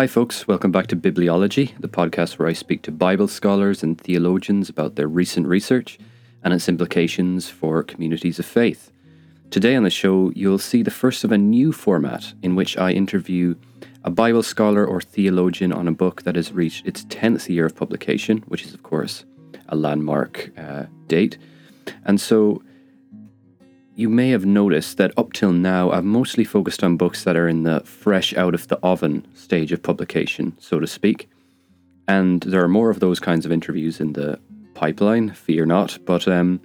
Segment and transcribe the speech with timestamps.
[0.00, 0.48] Hi, folks.
[0.48, 4.94] Welcome back to Bibleology, the podcast where I speak to Bible scholars and theologians about
[4.94, 5.98] their recent research
[6.42, 8.90] and its implications for communities of faith.
[9.50, 12.92] Today on the show, you'll see the first of a new format in which I
[12.92, 13.56] interview
[14.02, 17.76] a Bible scholar or theologian on a book that has reached its 10th year of
[17.76, 19.26] publication, which is, of course,
[19.68, 21.36] a landmark uh, date.
[22.06, 22.62] And so
[24.00, 27.46] you may have noticed that up till now, I've mostly focused on books that are
[27.46, 31.28] in the fresh out of the oven stage of publication, so to speak.
[32.08, 34.40] And there are more of those kinds of interviews in the
[34.72, 35.98] pipeline, fear not.
[36.06, 36.62] But um,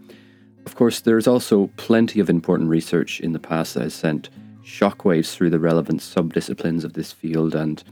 [0.65, 4.29] of course, there's also plenty of important research in the past that has sent
[4.63, 7.83] shockwaves through the relevant subdisciplines of this field, and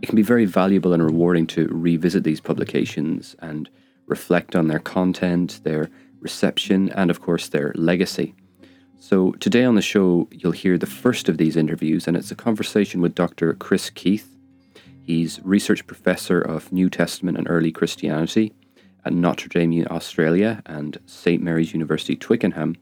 [0.00, 3.68] it can be very valuable and rewarding to revisit these publications and
[4.06, 8.34] reflect on their content, their reception, and of course, their legacy.
[8.98, 12.34] So, today on the show, you'll hear the first of these interviews, and it's a
[12.34, 13.52] conversation with Dr.
[13.52, 14.34] Chris Keith.
[15.02, 18.52] He's research professor of New Testament and Early Christianity
[19.04, 21.42] at Notre Dame, Australia, and St.
[21.42, 22.74] Mary's University, Twickenham.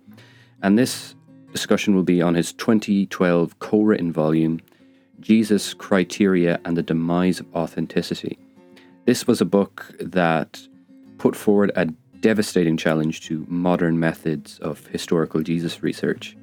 [0.62, 1.14] And this
[1.52, 4.60] discussion will be on his 2012 co written volume,
[5.20, 8.38] Jesus, Criteria, and the Demise of Authenticity.
[9.04, 10.66] This was a book that
[11.18, 11.88] put forward a
[12.24, 16.34] devastating challenge to modern methods of historical Jesus research.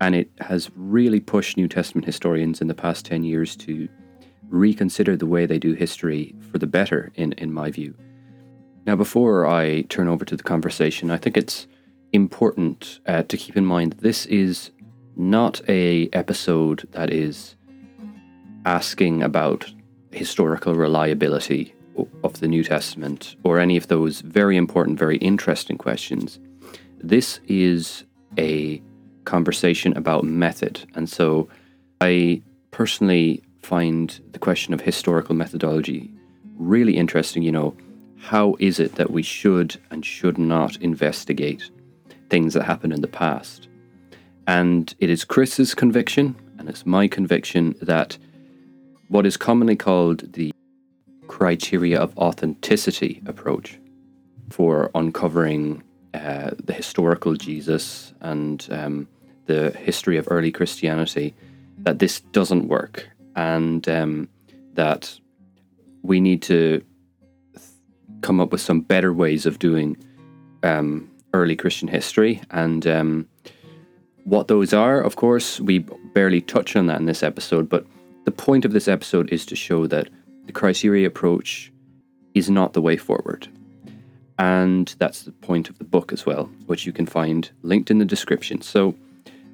[0.00, 3.90] And it has really pushed New Testament historians in the past 10 years to
[4.48, 7.94] reconsider the way they do history for the better, in, in my view.
[8.86, 11.66] Now, before I turn over to the conversation, I think it's
[12.14, 14.70] important uh, to keep in mind this is
[15.14, 17.54] not a episode that is
[18.64, 19.70] asking about
[20.10, 21.74] historical reliability
[22.24, 26.38] of the New Testament or any of those very important, very interesting questions.
[26.98, 28.04] This is
[28.38, 28.82] a
[29.24, 30.84] conversation about method.
[30.94, 31.48] And so
[32.00, 36.10] I personally find the question of historical methodology
[36.56, 37.42] really interesting.
[37.42, 37.76] You know,
[38.18, 41.70] how is it that we should and should not investigate
[42.30, 43.68] things that happened in the past?
[44.46, 48.18] And it is Chris's conviction, and it's my conviction, that
[49.08, 50.51] what is commonly called the
[51.32, 53.78] criteria of authenticity approach
[54.50, 55.82] for uncovering
[56.12, 59.08] uh, the historical Jesus and um,
[59.46, 61.34] the history of early Christianity,
[61.78, 64.28] that this doesn't work and um,
[64.74, 65.18] that
[66.02, 66.84] we need to
[67.54, 67.66] th-
[68.20, 69.96] come up with some better ways of doing
[70.62, 72.42] um, early Christian history.
[72.50, 73.26] And um,
[74.24, 75.78] what those are, of course, we
[76.14, 77.86] barely touch on that in this episode, but
[78.26, 80.08] the point of this episode is to show that
[80.46, 81.72] the criteria approach
[82.34, 83.48] is not the way forward.
[84.38, 87.98] And that's the point of the book as well, which you can find linked in
[87.98, 88.60] the description.
[88.60, 88.94] So,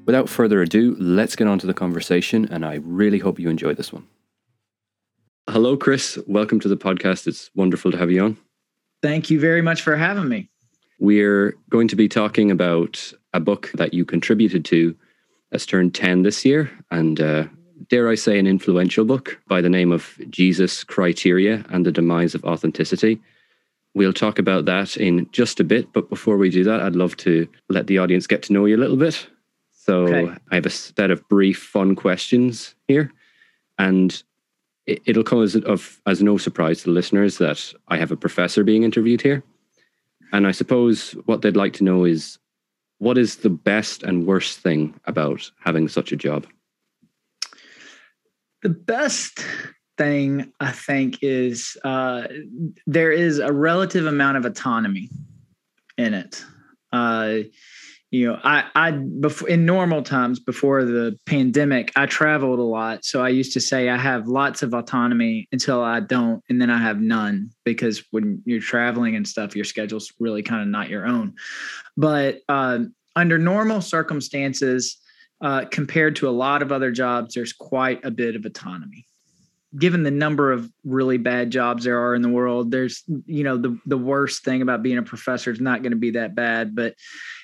[0.06, 3.74] without further ado, let's get on to the conversation, and I really hope you enjoy
[3.74, 4.06] this one.
[5.48, 6.18] Hello, Chris.
[6.26, 7.26] Welcome to the podcast.
[7.26, 8.36] It's wonderful to have you on.
[9.02, 10.48] Thank you very much for having me.
[11.00, 14.96] We're going to be talking about a book that you contributed to
[15.50, 17.44] that's turned 10 this year, and uh,
[17.88, 22.34] dare I say, an influential book by the name of Jesus Criteria and the Demise
[22.34, 23.20] of Authenticity.
[23.94, 27.16] We'll talk about that in just a bit, but before we do that, I'd love
[27.18, 29.28] to let the audience get to know you a little bit.
[29.72, 30.34] So okay.
[30.50, 33.12] I have a set of brief, fun questions here,
[33.78, 34.22] and
[34.86, 38.16] it, will come as of as no surprise to the listeners that I have a
[38.16, 39.42] professor being interviewed here.
[40.32, 42.38] And I suppose what they'd like to know is
[42.98, 46.46] what is the best and worst thing about having such a job?
[48.62, 49.44] The best
[49.96, 52.24] thing I think is uh,
[52.86, 55.10] there is a relative amount of autonomy
[55.96, 56.44] in it.
[56.92, 57.38] Uh,
[58.10, 63.04] you know, I, I before in normal times before the pandemic, I traveled a lot.
[63.04, 66.70] So I used to say I have lots of autonomy until I don't, and then
[66.70, 70.88] I have none because when you're traveling and stuff, your schedule's really kind of not
[70.88, 71.34] your own.
[71.98, 72.78] But uh,
[73.14, 74.96] under normal circumstances,
[75.40, 79.06] uh, compared to a lot of other jobs, there's quite a bit of autonomy.
[79.78, 83.58] Given the number of really bad jobs there are in the world, there's you know
[83.58, 86.74] the the worst thing about being a professor is not going to be that bad,
[86.74, 86.94] but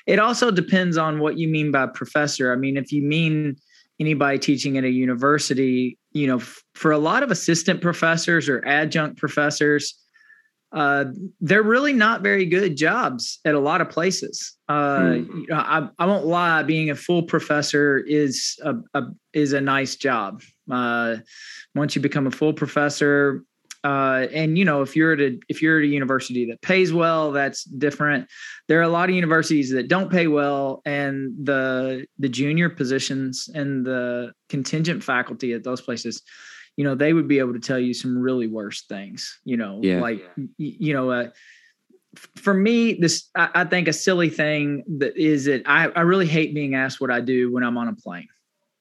[0.07, 2.53] it also depends on what you mean by professor.
[2.53, 3.57] I mean, if you mean
[4.01, 8.67] anybody teaching at a university, you know, f- for a lot of assistant professors or
[8.67, 9.95] adjunct professors,
[10.75, 11.05] uh,
[11.41, 14.57] they're really not very good jobs at a lot of places.
[14.69, 15.43] Uh, hmm.
[15.53, 20.43] I, I, won't lie, being a full professor is a, a is a nice job.
[20.69, 21.19] Uh,
[21.77, 23.45] once you become a full professor,
[23.85, 26.93] uh, and you know if you're at a if you're at a university that pays
[26.93, 28.27] well, that's different.
[28.67, 33.49] There are a lot of universities that don't pay well, and the the junior positions
[33.55, 36.21] and the contingent faculty at those places
[36.77, 39.81] you know, they would be able to tell you some really worse things, you know,
[39.83, 40.01] Yeah.
[40.01, 40.29] like,
[40.59, 41.31] you know, uh,
[42.37, 46.27] for me, this, I, I think a silly thing that is that I, I really
[46.27, 48.29] hate being asked what I do when I'm on a plane.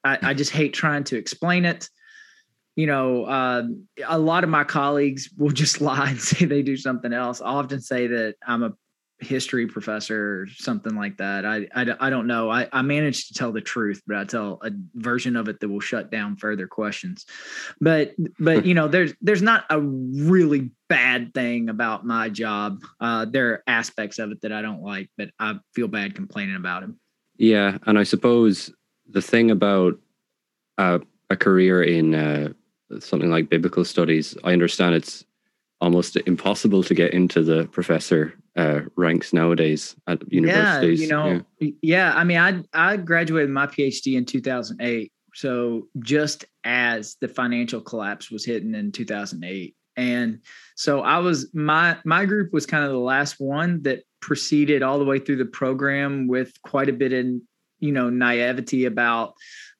[0.03, 1.89] I, I just hate trying to explain it.
[2.75, 3.63] You know, uh,
[4.07, 7.41] a lot of my colleagues will just lie and say they do something else.
[7.41, 8.73] I'll often say that I'm a
[9.23, 11.45] history professor or something like that.
[11.45, 12.49] I, I, I don't know.
[12.49, 15.69] I, I managed to tell the truth, but I tell a version of it that
[15.69, 17.25] will shut down further questions.
[17.81, 22.81] But but you know, there's there's not a really bad thing about my job.
[22.99, 26.55] Uh, there are aspects of it that I don't like, but I feel bad complaining
[26.55, 26.99] about him.
[27.37, 28.71] Yeah, and I suppose
[29.09, 29.99] the thing about
[30.77, 30.99] uh,
[31.29, 32.53] a career in uh,
[32.99, 35.25] something like biblical studies, I understand it's
[35.81, 41.01] almost impossible to get into the professor uh, ranks nowadays at universities.
[41.01, 41.11] Yeah, you
[41.59, 42.13] know, yeah.
[42.15, 48.29] I mean, I I graduated my PhD in 2008, so just as the financial collapse
[48.29, 50.39] was hitting in 2008, and
[50.75, 54.99] so I was my my group was kind of the last one that proceeded all
[54.99, 57.25] the way through the program with quite a bit of
[57.79, 59.33] you know naivety about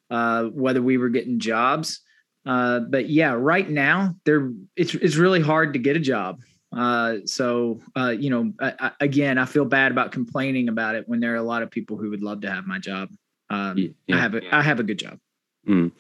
[0.10, 2.02] uh, whether we were getting jobs.
[2.46, 6.40] Uh, but yeah, right now there it's it's really hard to get a job.
[6.76, 11.08] Uh, so uh, you know, I, I, again, I feel bad about complaining about it
[11.08, 13.10] when there are a lot of people who would love to have my job.
[13.50, 14.18] Um, Y- I yeah.
[14.20, 15.20] have a I have a good job.
[15.68, 15.92] Mm.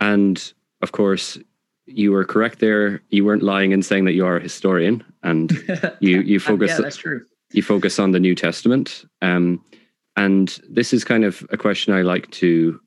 [0.00, 1.38] And of course,
[1.86, 3.02] you were correct there.
[3.10, 5.50] You weren't lying in saying that you are a historian, and
[6.00, 7.24] you you focus yeah, that's true.
[7.52, 9.04] you focus on the New Testament.
[9.22, 9.62] Um,
[10.16, 12.80] and this is kind of a question I like to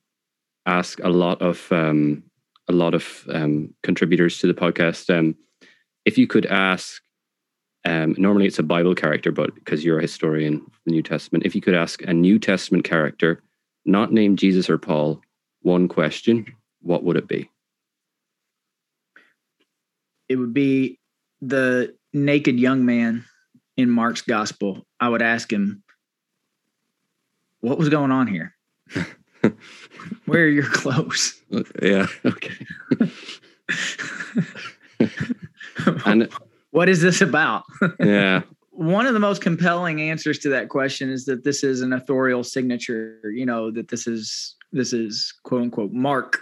[0.66, 2.24] ask a lot of um,
[2.70, 5.10] a lot of um, contributors to the podcast.
[5.16, 5.36] Um,
[6.06, 7.03] if you could ask,
[7.86, 11.46] um, normally it's a Bible character, but because you're a historian of the New Testament,
[11.46, 13.44] if you could ask a New Testament character,
[13.86, 15.22] not named Jesus or Paul,
[15.62, 16.46] one question,
[16.82, 17.50] what would it be?
[20.30, 21.00] It would be
[21.42, 23.26] the naked young man
[23.76, 24.86] in Mark's gospel.
[25.00, 25.84] I would ask him,
[27.60, 28.56] "What was going on here?
[30.26, 31.42] Where are your clothes?"
[31.82, 32.08] Yeah.
[32.26, 32.66] Okay.
[36.06, 36.30] And
[36.74, 37.64] what is this about?
[38.00, 38.42] yeah.
[38.72, 42.44] One of the most compelling answers to that question is that this is an authorial
[42.44, 46.40] signature, you know, that this is this is quote unquote Mark.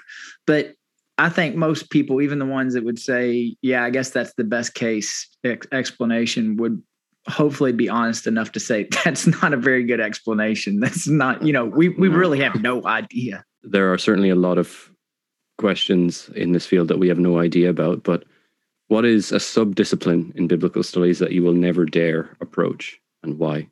[0.48, 0.75] But
[1.18, 4.45] I think most people, even the ones that would say, yeah, I guess that's the
[4.45, 6.81] best case ex- explanation would
[7.28, 10.80] hopefully be honest enough to say that's not a very good explanation.
[10.80, 13.44] That's not, you know, we we really have no idea.
[13.63, 14.89] there are certainly a lot of
[15.57, 18.04] questions in this field that we have no idea about.
[18.04, 18.24] But
[18.91, 23.65] what is a subdiscipline in biblical studies that you will never dare approach, and why?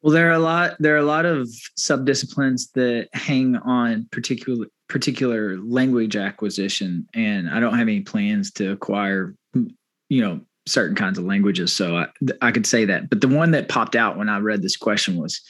[0.00, 0.76] Well, there are a lot.
[0.78, 7.58] There are a lot of subdisciplines that hang on particular particular language acquisition, and I
[7.58, 9.34] don't have any plans to acquire,
[10.08, 11.74] you know, certain kinds of languages.
[11.74, 12.06] So I,
[12.40, 13.10] I could say that.
[13.10, 15.40] But the one that popped out when I read this question was: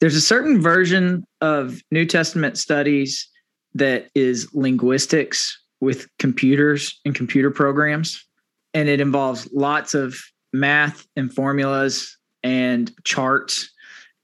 [0.00, 3.28] there's a certain version of New Testament studies
[3.74, 8.24] that is linguistics with computers and computer programs,
[8.74, 10.18] and it involves lots of
[10.52, 13.70] math and formulas and charts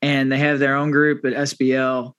[0.00, 2.12] and they have their own group at SBL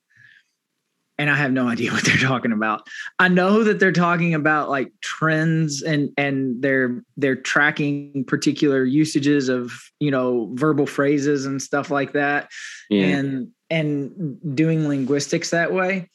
[1.18, 2.86] and I have no idea what they're talking about.
[3.18, 9.48] I know that they're talking about like trends and and they're they're tracking particular usages
[9.48, 12.50] of, you know, verbal phrases and stuff like that
[12.90, 13.06] Yeah.
[13.06, 16.10] and and doing linguistics that way.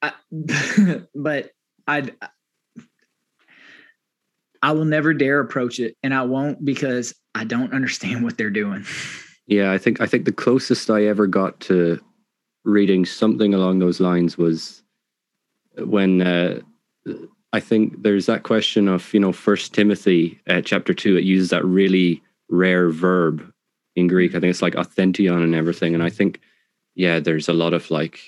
[0.00, 0.12] I,
[1.14, 1.50] but
[1.88, 2.10] I
[4.62, 8.50] I will never dare approach it and I won't because I don't understand what they're
[8.50, 8.84] doing.
[9.46, 11.98] Yeah, I think I think the closest I ever got to
[12.64, 14.82] reading something along those lines was
[15.78, 16.60] when uh,
[17.52, 21.16] I think there's that question of you know First Timothy uh, chapter two.
[21.16, 23.50] It uses that really rare verb
[23.96, 24.34] in Greek.
[24.34, 25.94] I think it's like authention and everything.
[25.94, 26.40] And I think
[26.94, 28.20] yeah, there's a lot of like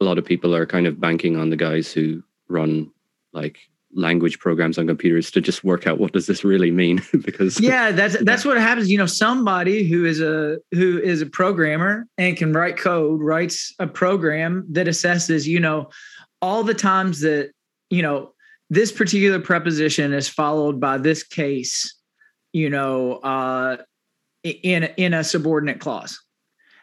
[0.00, 2.22] a lot of people are kind of banking on the guys who
[2.52, 2.90] run
[3.32, 3.58] like
[3.94, 7.02] language programs on computers to just work out what does this really mean?
[7.24, 8.90] Because yeah that's that's what happens.
[8.90, 13.74] You know somebody who is a who is a programmer and can write code writes
[13.78, 15.90] a program that assesses you know
[16.40, 17.52] all the times that
[17.90, 18.32] you know
[18.70, 21.94] this particular preposition is followed by this case
[22.52, 23.76] you know uh
[24.42, 26.18] in in a subordinate clause.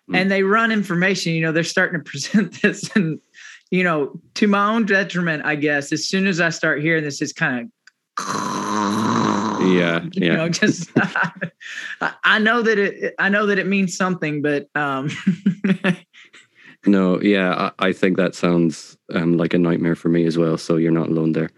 [0.07, 0.15] Hmm.
[0.15, 3.19] and they run information you know they're starting to present this and
[3.71, 7.21] you know to my own detriment i guess as soon as i start hearing this
[7.21, 7.71] it's kind of
[9.61, 10.35] Yeah, you yeah.
[10.35, 10.89] know just
[12.01, 15.09] I- i know that it i know that it means something but um
[16.85, 20.57] no, yeah, I, I, think that sounds um, like a nightmare for me as well.
[20.57, 21.49] So you're not alone there.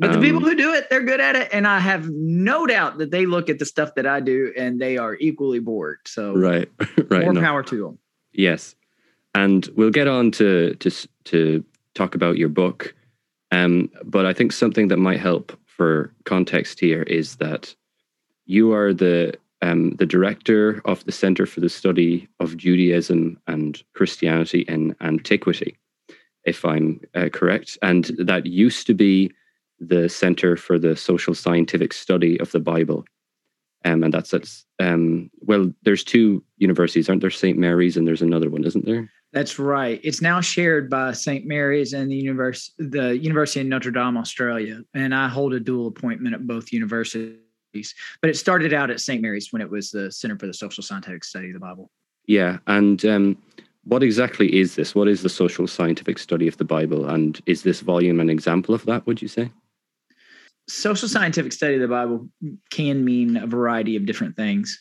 [0.00, 2.66] But the people um, who do it, they're good at it, and I have no
[2.66, 5.98] doubt that they look at the stuff that I do and they are equally bored.
[6.04, 6.68] So right,
[7.08, 7.40] right, more no.
[7.40, 7.98] power to them.
[8.32, 8.74] Yes,
[9.34, 10.90] and we'll get on to to
[11.24, 11.64] to
[11.94, 12.94] talk about your book.
[13.50, 17.74] Um, but I think something that might help for context here is that
[18.46, 23.82] you are the um, the director of the Center for the Study of Judaism and
[23.94, 25.76] Christianity in Antiquity,
[26.44, 27.78] if I'm uh, correct.
[27.80, 29.32] And that used to be
[29.80, 33.06] the Center for the Social Scientific Study of the Bible.
[33.86, 37.30] Um, and that's, that's um, well, there's two universities, aren't there?
[37.30, 37.58] St.
[37.58, 39.10] Mary's and there's another one, isn't there?
[39.34, 40.00] That's right.
[40.02, 41.44] It's now shared by St.
[41.44, 44.80] Mary's and the University, the University of Notre Dame, Australia.
[44.94, 47.38] And I hold a dual appointment at both universities
[48.20, 49.20] but it started out at St.
[49.20, 51.90] Mary's when it was the Center for the Social Scientific Study of the Bible.
[52.26, 53.42] Yeah, and um,
[53.84, 54.94] what exactly is this?
[54.94, 58.74] What is the social scientific study of the Bible, and is this volume an example
[58.74, 59.06] of that?
[59.06, 59.50] Would you say?
[60.68, 62.28] Social scientific study of the Bible
[62.70, 64.78] can mean a variety of different things.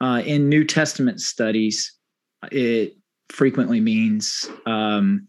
[0.00, 1.92] Uh, in New Testament studies,
[2.50, 2.96] it
[3.30, 5.26] frequently means um,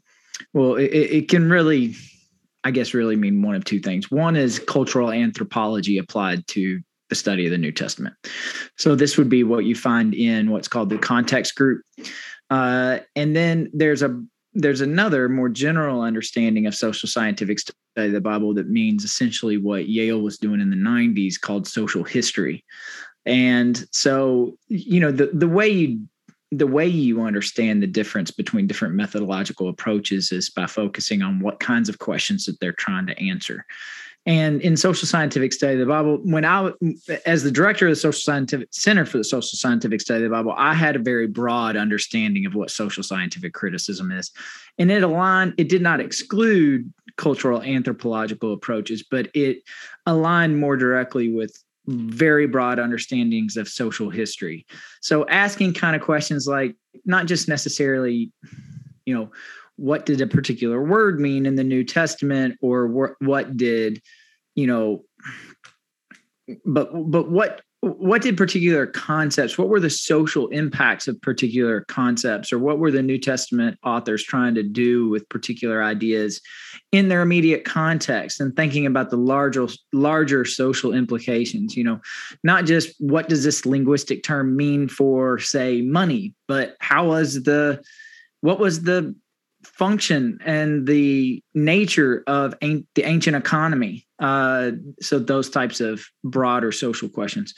[0.53, 1.95] well, it, it can really
[2.63, 4.11] I guess really mean one of two things.
[4.11, 6.79] One is cultural anthropology applied to
[7.09, 8.15] the study of the New Testament.
[8.77, 11.81] So this would be what you find in what's called the context group.
[12.49, 18.11] Uh, and then there's a there's another more general understanding of social scientific study of
[18.11, 22.65] the Bible that means essentially what Yale was doing in the 90s called social history.
[23.25, 26.01] And so, you know, the the way you
[26.51, 31.59] the way you understand the difference between different methodological approaches is by focusing on what
[31.59, 33.65] kinds of questions that they're trying to answer.
[34.25, 36.71] And in social scientific study of the Bible, when I,
[37.25, 40.35] as the director of the Social Scientific Center for the Social Scientific Study of the
[40.35, 44.29] Bible, I had a very broad understanding of what social scientific criticism is.
[44.77, 49.63] And it aligned, it did not exclude cultural anthropological approaches, but it
[50.05, 54.65] aligned more directly with very broad understandings of social history.
[55.01, 58.31] So asking kind of questions like, not just necessarily,
[59.05, 59.31] you know,
[59.77, 64.01] what did a particular word mean in the New Testament, or wh- what did,
[64.53, 65.03] you know,
[66.65, 72.53] but but what what did particular concepts what were the social impacts of particular concepts
[72.53, 76.39] or what were the new testament authors trying to do with particular ideas
[76.91, 81.75] in their immediate context and thinking about the larger larger social implications?
[81.75, 81.99] You know
[82.43, 87.81] not just what does this linguistic term mean for say money but how was the
[88.41, 89.15] what was the
[89.63, 94.07] function and the nature of an- the ancient economy.
[94.19, 97.53] Uh, so those types of broader social questions.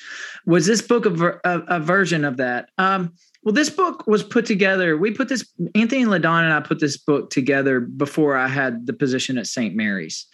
[0.46, 2.70] Was this book a, ver- a, a version of that?
[2.78, 4.98] Um, well, this book was put together.
[4.98, 5.46] We put this
[5.76, 9.48] Anthony Le Donne and I put this book together before I had the position at
[9.48, 9.76] St.
[9.76, 10.26] Mary's.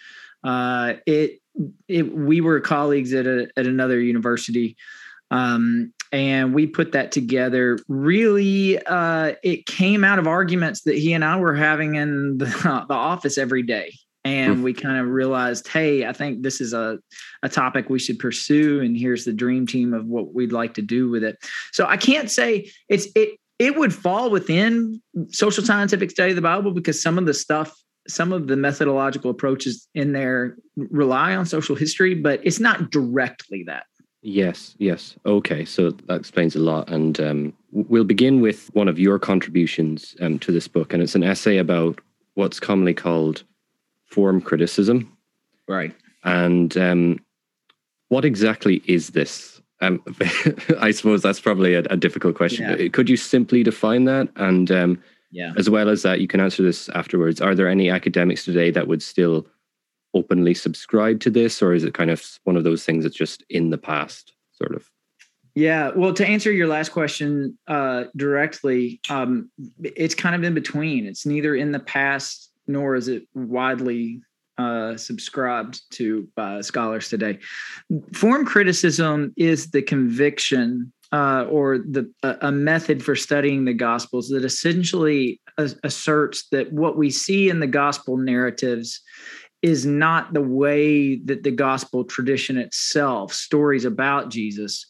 [0.43, 1.39] Uh, it,
[1.87, 4.77] it we were colleagues at a, at another university.
[5.31, 7.79] Um, and we put that together.
[7.87, 12.45] Really uh, it came out of arguments that he and i were having in the,
[12.87, 13.93] the office every day.
[14.25, 14.63] And mm.
[14.63, 16.99] we kind of realized hey i think this is a,
[17.41, 20.81] a topic we should pursue and here's the dream team of what we'd like to
[20.81, 21.37] do with it.
[21.71, 26.41] So i can't say it's it it would fall within social scientific study of the
[26.41, 27.73] bible because some of the stuff
[28.07, 33.63] some of the methodological approaches in there rely on social history but it's not directly
[33.67, 33.83] that
[34.21, 35.15] Yes, yes.
[35.25, 36.89] Okay, so that explains a lot.
[36.89, 41.15] And um, we'll begin with one of your contributions um, to this book, and it's
[41.15, 41.99] an essay about
[42.33, 43.43] what's commonly called
[44.05, 45.15] form criticism.
[45.67, 45.95] Right.
[46.23, 47.19] And um,
[48.09, 49.61] what exactly is this?
[49.81, 50.03] Um,
[50.79, 52.77] I suppose that's probably a, a difficult question.
[52.77, 52.89] Yeah.
[52.89, 54.27] Could you simply define that?
[54.35, 55.53] And um, yeah.
[55.57, 57.39] as well as that, you can answer this afterwards.
[57.39, 59.47] Are there any academics today that would still
[60.13, 63.43] openly subscribe to this, or is it kind of one of those things that's just
[63.49, 64.89] in the past, sort of?
[65.55, 69.49] Yeah, well, to answer your last question uh, directly, um,
[69.83, 71.05] it's kind of in between.
[71.05, 74.21] It's neither in the past nor is it widely
[74.57, 77.39] uh, subscribed to by scholars today.
[78.13, 84.45] Form criticism is the conviction uh, or the a method for studying the Gospels that
[84.45, 89.01] essentially asserts that what we see in the Gospel narratives
[89.61, 94.85] is not the way that the gospel tradition itself, stories about Jesus,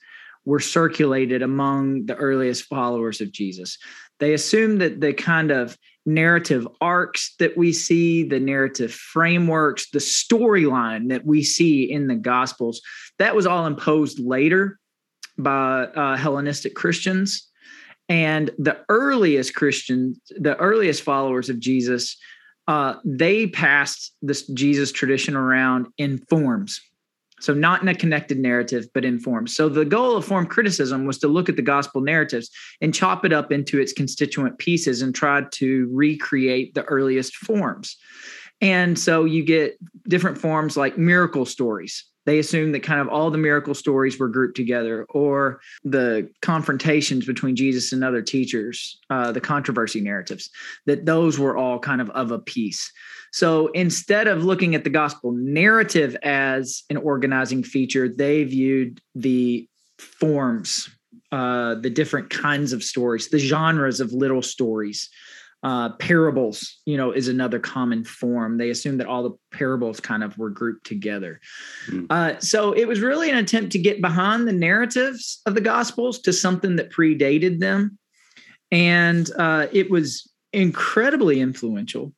[0.46, 3.78] were circulated among the earliest followers of Jesus.
[4.20, 10.00] They assume that the kind of narrative arcs that we see, the narrative frameworks, the
[10.00, 12.82] storyline that we see in the Gospels,
[13.18, 14.80] that was all imposed later
[15.38, 17.50] by uh, Hellenistic Christians
[18.10, 22.18] And the earliest Christians, the earliest followers of Jesus,
[22.70, 26.80] uh, they passed this Jesus tradition around in forms.
[27.42, 29.56] So, not in a connected narrative, but in forms.
[29.56, 33.26] So, the goal of form criticism was to look at the gospel narratives and chop
[33.26, 37.98] it up into its constituent pieces and try to recreate the earliest forms.
[38.62, 43.32] And so, you get different forms like miracle stories they assumed that kind of all
[43.32, 49.32] the miracle stories were grouped together or the confrontations between jesus and other teachers uh,
[49.32, 50.50] the controversy narratives
[50.86, 52.92] that those were all kind of of a piece.
[53.32, 59.68] So instead of looking at the gospel narrative as an organizing feature they viewed the
[59.98, 60.90] forms
[61.32, 65.10] uh, the different kinds of stories the genres of little stories
[65.62, 68.58] uh, parables, you know, is another common form.
[68.58, 71.42] They assume that all the parables kind of were grouped together.
[71.90, 72.08] Mm.
[72.10, 76.20] Uh, so it was really an attempt to get behind the narratives of the Gospels
[76.20, 77.98] to something that predated them.
[78.72, 82.14] And uh, it was incredibly influential.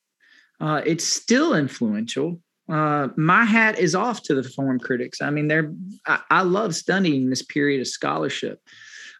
[0.59, 2.39] Uh, it's still influential.
[2.71, 5.21] Uh, my hat is off to the form critics.
[5.21, 5.73] I mean, they're
[6.05, 8.59] I, I love studying this period of scholarship.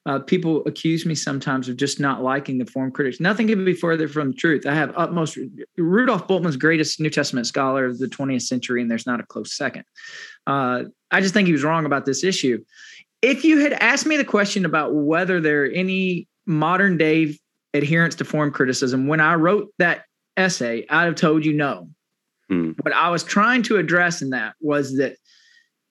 [0.08, 3.20] Uh, people accuse me sometimes of just not liking the form critics.
[3.20, 4.66] Nothing could be further from the truth.
[4.66, 5.38] I have utmost
[5.78, 9.56] Rudolf Bultmann's greatest New Testament scholar of the 20th century, and there's not a close
[9.56, 9.84] second.
[10.48, 12.64] Uh, I just think he was wrong about this issue.
[13.22, 17.38] If you had asked me the question about whether there are any modern day
[17.76, 20.06] adherents to form criticism, when I wrote that
[20.36, 21.90] essay, I'd have told you no.
[22.50, 22.72] Hmm.
[22.82, 25.18] What I was trying to address in that was that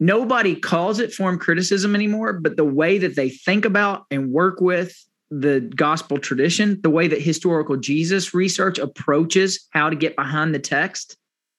[0.01, 4.61] nobody calls it form criticism anymore, but the way that they think about and work
[4.61, 4.97] with
[5.31, 10.59] the gospel tradition, the way that historical Jesus research approaches how to get behind the
[10.59, 11.17] text,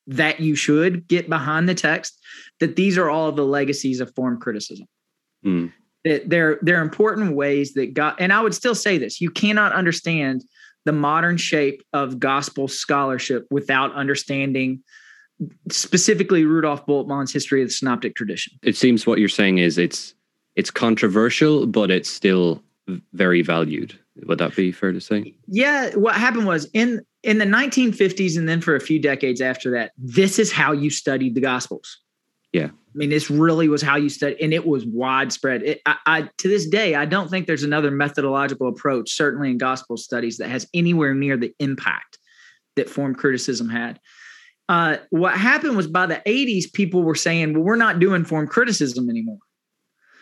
[0.08, 2.20] that you should get behind the text,
[2.60, 4.88] that these are all the legacies of form criticism.
[5.46, 5.72] Mm.
[6.04, 9.72] That they're they're important ways that God and I would still say this, you cannot
[9.72, 10.44] understand
[10.84, 14.84] the modern shape of gospel scholarship without understanding
[15.70, 18.54] specifically Rudolf Bultmann's history of the synoptic tradition.
[18.64, 20.14] It seems what you're saying is it's
[20.56, 22.62] it's controversial, but it's still
[23.14, 23.98] very valued.
[24.26, 25.34] Would that be fair to say?
[25.48, 25.96] Yeah.
[25.96, 29.92] What happened was in in the 1950s and then for a few decades after that,
[29.98, 32.00] this is how you studied the Gospels.
[32.52, 32.68] Yeah.
[32.68, 35.64] I mean, this really was how you studied, and it was widespread.
[35.64, 39.58] It, I, I, to this day, I don't think there's another methodological approach, certainly in
[39.58, 42.18] gospel studies, that has anywhere near the impact
[42.76, 44.02] that form criticism had
[44.72, 48.48] uh, what happened was by the 80s, people were saying, well, we're not doing form
[48.48, 49.40] criticism anymore.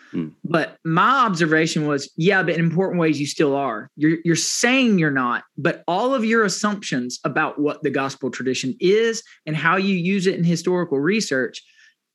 [0.10, 0.30] Hmm.
[0.44, 3.92] But my observation was, yeah, but in important ways, you still are.
[3.96, 8.76] You're, you're saying you're not, but all of your assumptions about what the gospel tradition
[8.80, 11.62] is and how you use it in historical research,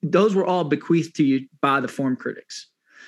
[0.03, 2.67] those were all bequeathed to you by the form critics.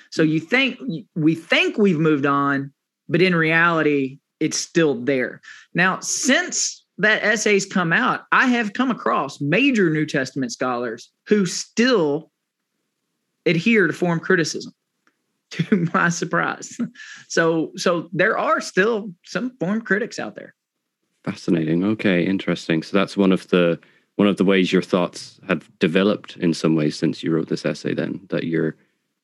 [0.09, 0.79] So you think
[1.15, 2.71] we think we've moved on,
[3.09, 5.41] but in reality, it's still there.
[5.73, 11.45] Now, since that essay's come out, I have come across major New Testament scholars who
[11.45, 12.31] still
[13.45, 14.73] adhere to form criticism
[15.51, 16.77] to my surprise.
[17.27, 20.53] So so there are still some form critics out there.
[21.23, 21.83] Fascinating.
[21.83, 22.83] Okay, interesting.
[22.83, 23.79] So that's one of the
[24.15, 27.65] one of the ways your thoughts have developed in some ways since you wrote this
[27.65, 28.75] essay then that you're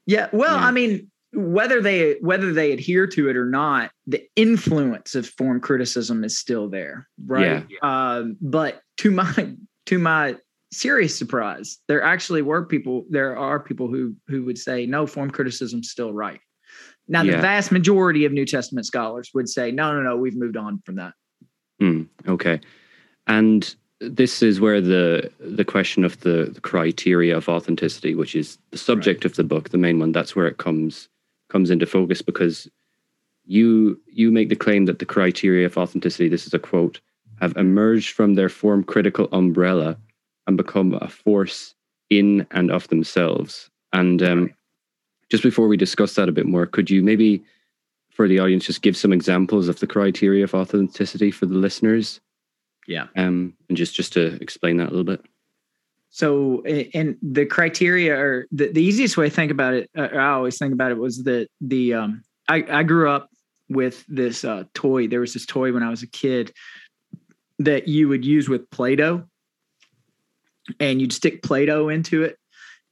[0.06, 0.68] Yeah, well, yeah.
[0.68, 5.60] I mean, whether they whether they adhere to it or not, the influence of form
[5.60, 7.66] criticism is still there, right?
[7.70, 7.78] Yeah.
[7.82, 9.54] Uh, but to my
[9.88, 10.38] to my
[10.72, 13.06] serious surprise, there actually were people.
[13.10, 16.40] There are people who who would say no, form criticism's still right.
[17.08, 17.36] Now, yeah.
[17.36, 20.82] the vast majority of New Testament scholars would say no, no, no, we've moved on
[20.86, 21.14] from that.
[21.82, 22.62] Mm, okay,
[23.28, 28.60] and this is where the the question of the, the criteria of authenticity, which is
[28.72, 29.32] the subject right.
[29.32, 31.10] of the book, the main one, that's where it comes
[31.54, 32.68] comes into focus because
[33.46, 37.00] you you make the claim that the criteria of authenticity this is a quote
[37.40, 39.98] have emerged from their form critical umbrella
[40.48, 41.76] and become a force
[42.10, 43.70] in and of themselves.
[43.92, 44.54] And um,
[45.30, 47.44] just before we discuss that a bit more could you maybe
[48.10, 52.20] for the audience just give some examples of the criteria of authenticity for the listeners?
[52.88, 53.08] Yeah.
[53.16, 55.24] Um and just just to explain that a little bit
[56.14, 60.30] so and the criteria are the, the easiest way to think about it uh, i
[60.30, 63.30] always think about it was that the um i i grew up
[63.70, 65.08] with this uh toy.
[65.08, 66.54] There was this toy when i was a kid
[67.60, 69.24] that you would use with play-doh
[70.80, 72.38] and you'd stick play-doh into it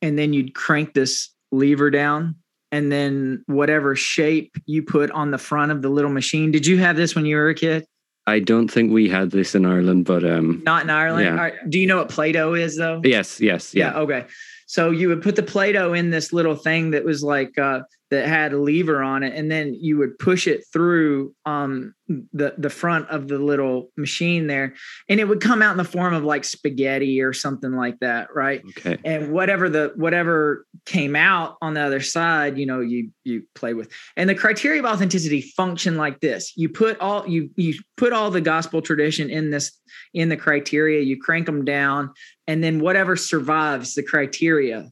[0.02, 2.36] and then you'd crank this lever down
[2.72, 6.52] and then whatever shape you put on the front of the little machine.
[6.52, 7.86] Did you have this when you were a kid
[8.28, 11.26] I don't think we had this in Ireland, but um, not in Ireland.
[11.26, 11.36] Yeah.
[11.36, 11.54] Right.
[11.68, 13.02] Do you know what Play-Doh is, though?
[13.04, 13.94] Yes, yes, yeah.
[13.94, 14.00] yeah.
[14.00, 14.26] Okay,
[14.68, 18.28] so you would put the Play-Doh in this little thing that was like uh, that
[18.28, 21.96] had a lever on it, and then you would push it through um,
[22.34, 24.76] the the front of the little machine there,
[25.08, 28.28] and it would come out in the form of like spaghetti or something like that,
[28.36, 28.62] right?
[28.78, 28.98] Okay.
[29.06, 33.74] And whatever the whatever came out on the other side, you know, you you play
[33.74, 33.90] with.
[34.18, 38.30] And the criteria of authenticity function like this: you put all you you put all
[38.30, 39.72] the gospel tradition in this
[40.14, 42.12] in the criteria, you crank them down,
[42.46, 44.92] and then whatever survives the criteria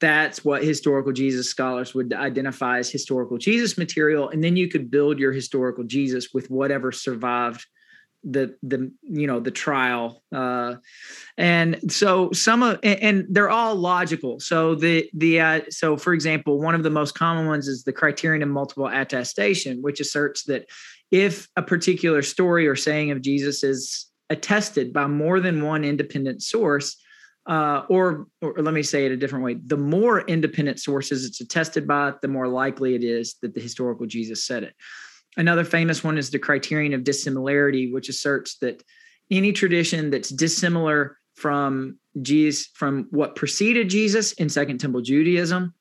[0.00, 4.28] that's what historical Jesus scholars would identify as historical Jesus material.
[4.30, 7.66] And then you could build your historical Jesus with whatever survived
[8.22, 10.74] the the you know the trial uh
[11.38, 16.12] and so some of and, and they're all logical so the the uh so for
[16.12, 20.44] example one of the most common ones is the criterion of multiple attestation which asserts
[20.44, 20.66] that
[21.10, 26.42] if a particular story or saying of jesus is attested by more than one independent
[26.42, 26.98] source
[27.46, 29.54] uh, or, or let me say it a different way.
[29.54, 34.06] The more independent sources it's attested by the more likely it is that the historical
[34.06, 34.74] jesus said it.
[35.36, 38.82] Another famous one is the criterion of dissimilarity which asserts that
[39.30, 45.72] any tradition that's dissimilar from jesus from what preceded jesus in second temple judaism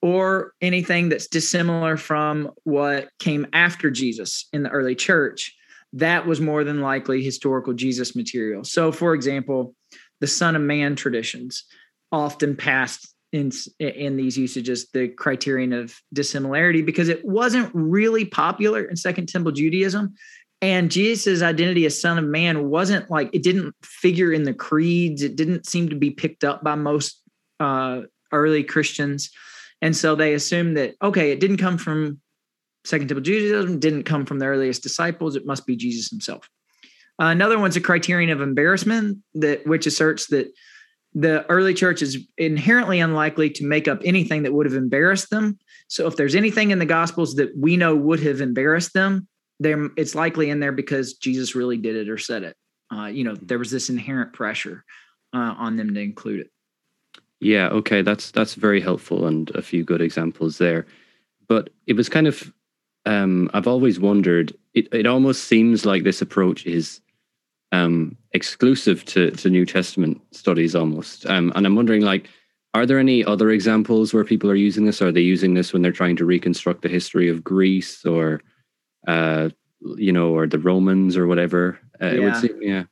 [0.00, 5.56] or anything that's dissimilar from what came after jesus in the early church
[5.92, 8.64] that was more than likely historical jesus material.
[8.64, 9.74] So for example
[10.22, 11.64] the Son of Man traditions
[12.12, 18.84] often passed in in these usages the criterion of dissimilarity because it wasn't really popular
[18.84, 20.14] in Second Temple Judaism,
[20.60, 25.22] and Jesus' identity as Son of Man wasn't like it didn't figure in the creeds.
[25.22, 27.20] It didn't seem to be picked up by most
[27.58, 29.28] uh, early Christians,
[29.80, 32.20] and so they assumed that okay, it didn't come from
[32.84, 35.34] Second Temple Judaism, didn't come from the earliest disciples.
[35.34, 36.48] It must be Jesus himself.
[37.18, 40.52] Another one's a criterion of embarrassment that which asserts that
[41.14, 45.58] the early church is inherently unlikely to make up anything that would have embarrassed them.
[45.88, 49.28] So if there's anything in the gospels that we know would have embarrassed them,
[49.60, 52.56] there it's likely in there because Jesus really did it or said it.
[52.92, 54.84] Uh, you know, there was this inherent pressure
[55.34, 56.50] uh, on them to include it.
[57.40, 60.86] Yeah, okay, that's that's very helpful and a few good examples there.
[61.48, 62.52] But it was kind of
[63.06, 64.54] um, I've always wondered.
[64.74, 67.00] It it almost seems like this approach is
[67.72, 71.26] um, exclusive to to New Testament studies, almost.
[71.26, 72.28] Um, and I'm wondering, like,
[72.74, 75.02] are there any other examples where people are using this?
[75.02, 78.40] Are they using this when they're trying to reconstruct the history of Greece or,
[79.06, 79.50] uh,
[79.96, 81.78] you know, or the Romans or whatever?
[82.00, 82.12] Uh, yeah.
[82.12, 82.84] It would seem, yeah.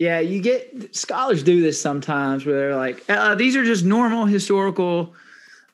[0.00, 4.24] Yeah, you get scholars do this sometimes where they're like, uh, these are just normal
[4.24, 5.14] historical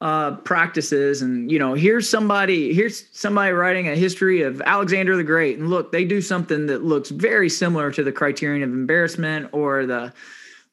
[0.00, 5.24] uh, practices and you know here's somebody here's somebody writing a history of alexander the
[5.24, 5.58] great.
[5.58, 9.86] And look they do something that looks very similar to the criterion of embarrassment or
[9.86, 10.12] the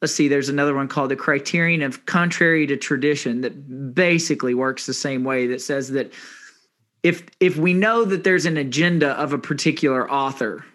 [0.01, 4.85] let's see there's another one called the criterion of contrary to tradition that basically works
[4.85, 6.11] the same way that says that
[7.01, 10.65] if if we know that there's an agenda of a particular author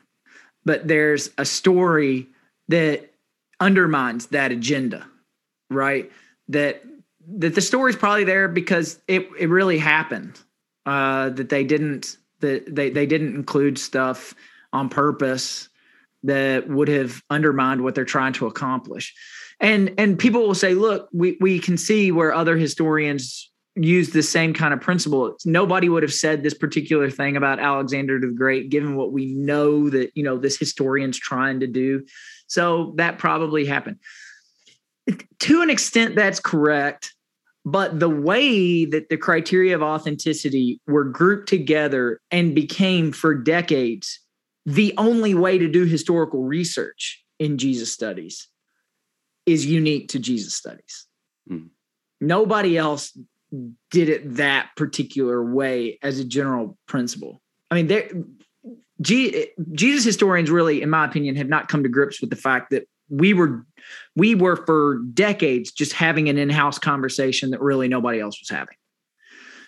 [0.64, 2.26] but there's a story
[2.68, 3.12] that
[3.61, 5.06] undermines that agenda
[5.70, 6.11] right?
[6.48, 6.82] That
[7.36, 10.38] that the story's probably there because it it really happened.
[10.86, 14.34] Uh, that they didn't that they they didn't include stuff
[14.72, 15.68] on purpose
[16.22, 19.14] that would have undermined what they're trying to accomplish.
[19.60, 24.22] And and people will say, look, we we can see where other historians use the
[24.22, 25.36] same kind of principle.
[25.44, 29.90] Nobody would have said this particular thing about Alexander the Great, given what we know
[29.90, 32.04] that you know this historian's trying to do.
[32.46, 33.98] So that probably happened.
[35.40, 37.14] To an extent, that's correct.
[37.70, 44.20] But the way that the criteria of authenticity were grouped together and became for decades
[44.64, 48.48] the only way to do historical research in Jesus studies
[49.44, 51.07] is unique to Jesus studies.
[51.50, 51.68] Mm.
[52.22, 53.16] Nobody else
[53.90, 57.42] did it that particular way as a general principle.
[57.70, 58.11] I mean, there,
[59.02, 62.70] G, Jesus historians really, in my opinion, have not come to grips with the fact
[62.70, 63.64] that we were
[64.16, 68.76] we were for decades just having an in-house conversation that really nobody else was having.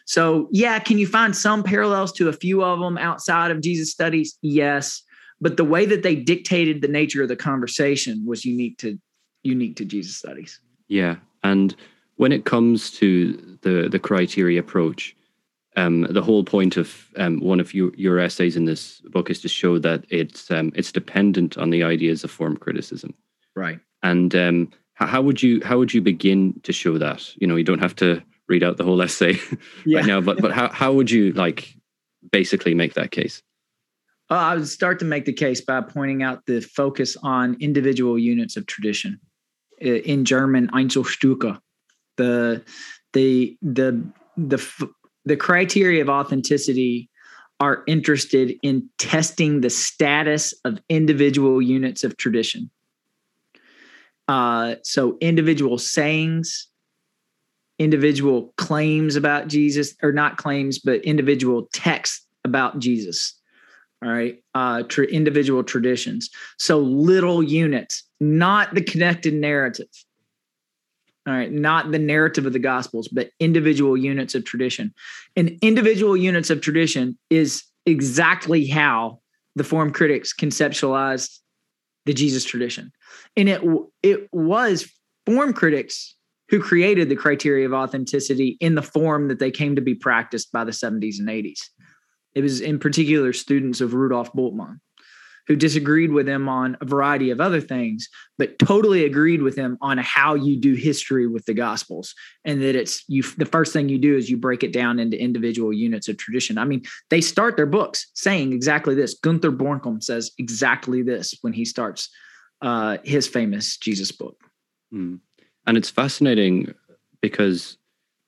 [0.06, 3.90] So yeah can you find some parallels to a few of them outside of jesus
[3.90, 4.36] studies?
[4.42, 5.02] Yes.
[5.40, 8.98] But the way that they dictated the nature of the conversation was unique to
[9.42, 10.60] unique to jesus studies.
[10.88, 11.16] Yeah.
[11.42, 11.74] And
[12.16, 15.16] when it comes to the the criteria approach
[15.76, 19.40] um, the whole point of um, one of your, your essays in this book is
[19.42, 23.14] to show that it's um, it's dependent on the ideas of form criticism.
[23.56, 23.80] Right.
[24.02, 27.34] And um, how would you how would you begin to show that?
[27.36, 29.38] You know, you don't have to read out the whole essay
[29.86, 29.98] yeah.
[29.98, 31.74] right now, but but how how would you like
[32.30, 33.42] basically make that case?
[34.30, 38.18] Uh, I would start to make the case by pointing out the focus on individual
[38.18, 39.18] units of tradition.
[39.80, 41.58] In German, Einzelstücke,
[42.16, 42.62] the
[43.12, 44.04] the the
[44.36, 44.90] the
[45.24, 47.08] the criteria of authenticity
[47.58, 52.70] are interested in testing the status of individual units of tradition.
[54.30, 56.68] Uh, so, individual sayings,
[57.80, 63.34] individual claims about Jesus, or not claims, but individual texts about Jesus.
[64.04, 64.36] All right.
[64.54, 66.30] Uh, tra- individual traditions.
[66.58, 69.88] So, little units, not the connected narrative.
[71.26, 74.94] All right, not the narrative of the gospels, but individual units of tradition.
[75.34, 79.20] And individual units of tradition is exactly how
[79.56, 81.40] the form critics conceptualized
[82.06, 82.92] the Jesus tradition.
[83.36, 83.62] And it
[84.02, 84.90] it was
[85.26, 86.16] form critics
[86.48, 90.50] who created the criteria of authenticity in the form that they came to be practiced
[90.50, 91.60] by the 70s and 80s.
[92.34, 94.80] It was in particular students of Rudolf Bultmann
[95.50, 98.08] who disagreed with him on a variety of other things,
[98.38, 102.76] but totally agreed with him on how you do history with the Gospels, and that
[102.76, 103.24] it's you.
[103.36, 106.56] The first thing you do is you break it down into individual units of tradition.
[106.56, 109.14] I mean, they start their books saying exactly this.
[109.14, 112.08] Gunther Bornkamm says exactly this when he starts
[112.62, 114.40] uh, his famous Jesus book.
[114.94, 115.18] Mm.
[115.66, 116.72] And it's fascinating
[117.20, 117.76] because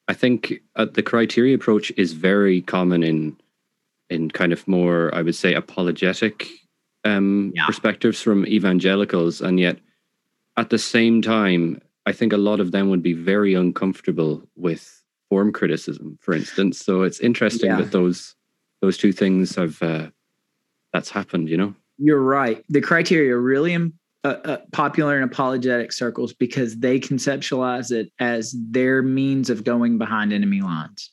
[0.09, 3.37] I think uh, the criteria approach is very common in
[4.11, 6.49] in kind of more, I would say, apologetic
[7.05, 7.67] um, yeah.
[7.67, 9.79] perspectives from evangelicals, and yet
[10.57, 15.03] at the same time, I think a lot of them would be very uncomfortable with
[15.29, 16.79] form criticism, for instance.
[16.79, 17.77] So it's interesting yeah.
[17.77, 18.35] that those
[18.81, 20.09] those two things have uh,
[20.93, 21.49] that's happened.
[21.49, 22.63] You know, you're right.
[22.69, 23.75] The criteria are really
[24.25, 29.99] uh, uh, popular in apologetic circles because they conceptualize it as their means of going
[29.99, 31.11] behind enemy lines,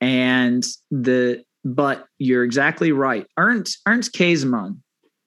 [0.00, 3.26] and the but you're exactly right.
[3.38, 4.16] Ernst Ernst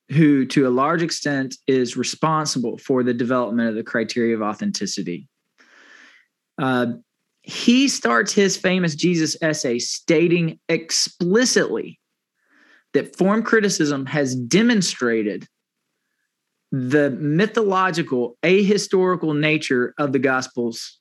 [0.10, 5.28] who to a large extent is responsible for the development of the criteria of authenticity,
[6.58, 6.88] uh,
[7.42, 12.00] he starts his famous Jesus essay stating explicitly
[12.94, 15.48] that form criticism has demonstrated
[16.72, 21.00] the mythological, ahistorical nature of the Gospels,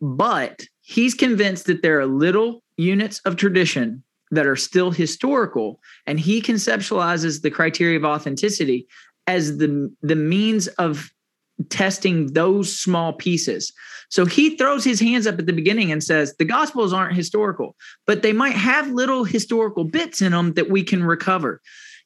[0.00, 6.18] but he's convinced that there are little units of tradition that are still historical and
[6.18, 8.86] he conceptualizes the criteria of authenticity
[9.26, 11.10] as the the means of
[11.70, 13.72] testing those small pieces.
[14.10, 17.76] So he throws his hands up at the beginning and says the gospels aren't historical
[18.06, 21.60] but they might have little historical bits in them that we can recover.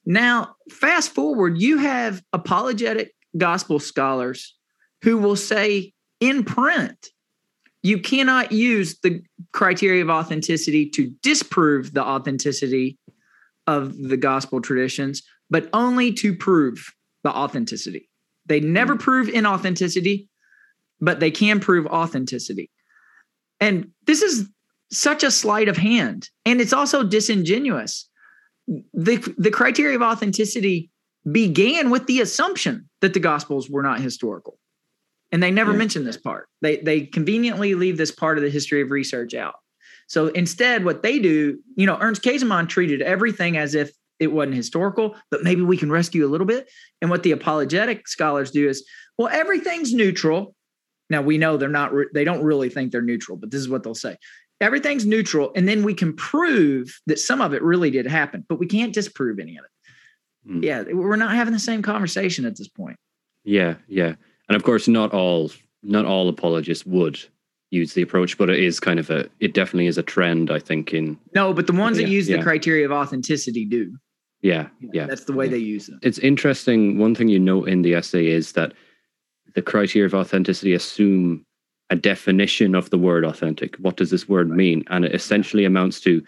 [0.07, 4.57] Now fast forward you have apologetic gospel scholars
[5.03, 7.09] who will say in print
[7.83, 12.99] you cannot use the criteria of authenticity to disprove the authenticity
[13.67, 18.09] of the gospel traditions, but only to prove the authenticity.
[18.47, 19.01] They never mm.
[19.01, 20.29] prove inauthenticity,
[21.01, 22.71] but they can prove authenticity.
[23.61, 24.49] And this is
[24.91, 26.29] such a sleight of hand.
[26.45, 28.09] And it's also disingenuous.
[28.67, 30.91] The, the criteria of authenticity
[31.31, 34.59] began with the assumption that the gospels were not historical
[35.33, 35.79] and they never yeah.
[35.79, 36.49] mention this part.
[36.63, 39.55] They they conveniently leave this part of the history of research out.
[40.07, 44.57] So instead, what they do, you know, Ernst Käsemann treated everything as if it wasn't
[44.57, 46.69] historical, but maybe we can rescue a little bit.
[47.01, 48.85] And what the apologetic scholars do is,
[49.17, 50.55] well, everything's neutral.
[51.09, 53.83] Now we know they're not; they don't really think they're neutral, but this is what
[53.83, 54.17] they'll say:
[54.61, 58.59] everything's neutral, and then we can prove that some of it really did happen, but
[58.59, 60.51] we can't disprove any of it.
[60.51, 60.65] Mm.
[60.65, 62.97] Yeah, we're not having the same conversation at this point.
[63.45, 64.15] Yeah, yeah
[64.51, 65.51] and of course not all
[65.83, 67.19] not all apologists would
[67.71, 70.59] use the approach but it is kind of a it definitely is a trend i
[70.59, 72.37] think in no but the ones yeah, that use yeah.
[72.37, 73.97] the criteria of authenticity do.
[74.43, 75.07] Yeah yeah.
[75.07, 75.53] that's the way yeah.
[75.53, 78.73] they use it it's interesting one thing you note in the essay is that
[79.55, 81.45] the criteria of authenticity assume
[81.91, 83.75] a definition of the word authentic.
[83.77, 84.85] What does this word mean?
[84.91, 86.23] And it essentially amounts to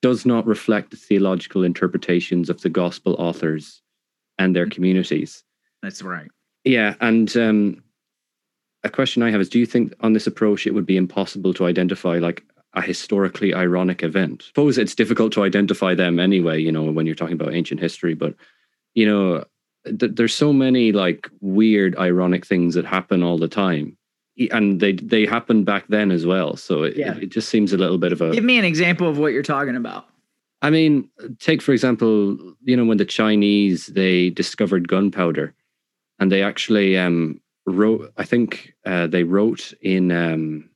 [0.00, 3.82] does not reflect the theological interpretations of the gospel authors
[4.38, 4.70] and their mm-hmm.
[4.70, 5.44] communities.
[5.82, 6.30] That's right
[6.64, 7.82] yeah, and um,
[8.82, 11.54] a question I have is: Do you think on this approach it would be impossible
[11.54, 14.42] to identify like a historically ironic event?
[14.44, 16.60] I suppose it's difficult to identify them anyway.
[16.60, 18.34] You know, when you're talking about ancient history, but
[18.94, 19.44] you know,
[19.84, 23.96] th- there's so many like weird, ironic things that happen all the time,
[24.50, 26.56] and they they happened back then as well.
[26.56, 27.16] So it, yeah.
[27.16, 28.32] it, it just seems a little bit of a.
[28.32, 30.06] Give me an example of what you're talking about.
[30.62, 35.54] I mean, take for example, you know, when the Chinese they discovered gunpowder
[36.24, 38.10] and they actually um, wrote.
[38.16, 40.70] I think uh, they wrote in um,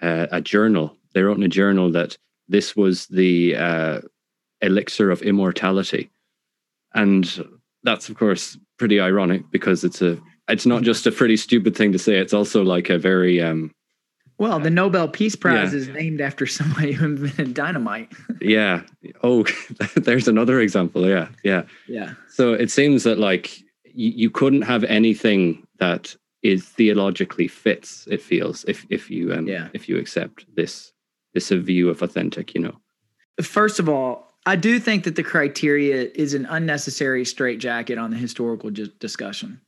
[0.00, 0.96] uh, a journal.
[1.14, 2.16] They wrote in a journal that
[2.46, 4.00] this was the uh,
[4.60, 6.12] elixir of immortality,
[6.94, 7.26] and
[7.82, 10.16] that's of course pretty ironic because it's a.
[10.48, 12.18] It's not just a pretty stupid thing to say.
[12.18, 13.72] It's also like a very um,
[14.38, 15.78] Well, the Nobel Peace Prize yeah.
[15.80, 18.12] is named after somebody who invented dynamite.
[18.40, 18.82] yeah.
[19.24, 19.44] Oh,
[19.96, 21.08] there's another example.
[21.08, 21.28] Yeah.
[21.42, 21.62] Yeah.
[21.88, 22.14] Yeah.
[22.28, 23.64] So it seems that like
[24.00, 28.08] you, you couldn't have anything that is theologically fits.
[28.10, 29.68] It feels if if you um yeah.
[29.74, 30.92] if you accept this
[31.34, 32.76] this a view of authentic, you know.
[33.42, 38.16] First of all, I do think that the criteria is an unnecessary straitjacket on the
[38.16, 39.60] historical discussion,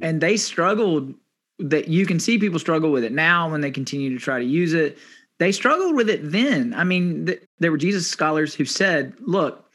[0.00, 1.14] and they struggled
[1.58, 4.44] that you can see people struggle with it now when they continue to try to
[4.44, 4.98] use it.
[5.38, 6.74] They struggled with it then.
[6.74, 9.68] I mean, th- there were Jesus scholars who said, look,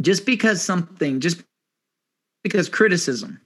[0.00, 1.42] just because something, just
[2.44, 3.40] because criticism,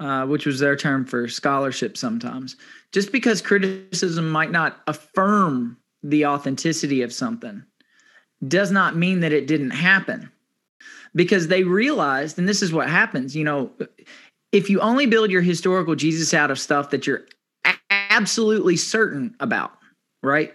[0.00, 2.56] uh, which was their term for scholarship sometimes,
[2.90, 7.62] just because criticism might not affirm the authenticity of something
[8.48, 10.30] does not mean that it didn't happen
[11.14, 13.70] because they realized and this is what happens you know
[14.54, 17.24] if you only build your historical Jesus out of stuff that you're
[18.14, 19.72] absolutely certain about,
[20.22, 20.54] right?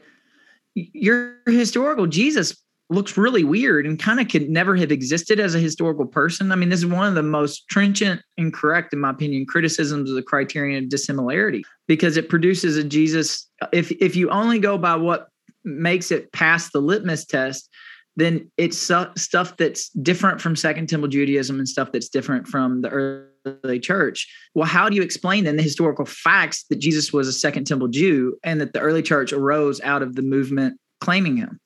[0.73, 2.55] Your historical Jesus
[2.89, 6.52] looks really weird and kind of could never have existed as a historical person.
[6.52, 10.10] I mean, this is one of the most trenchant and correct, in my opinion, criticisms
[10.10, 13.47] of the criterion of dissimilarity because it produces a Jesus.
[13.71, 15.28] If if you only go by what
[15.63, 17.69] makes it pass the litmus test,
[18.15, 22.89] then it's stuff that's different from Second Temple Judaism and stuff that's different from the
[22.89, 24.28] early church.
[24.56, 27.88] Well, how do you explain then the historical facts that Jesus was a Second Temple
[27.88, 31.60] Jew and that the early church arose out of the movement claiming him?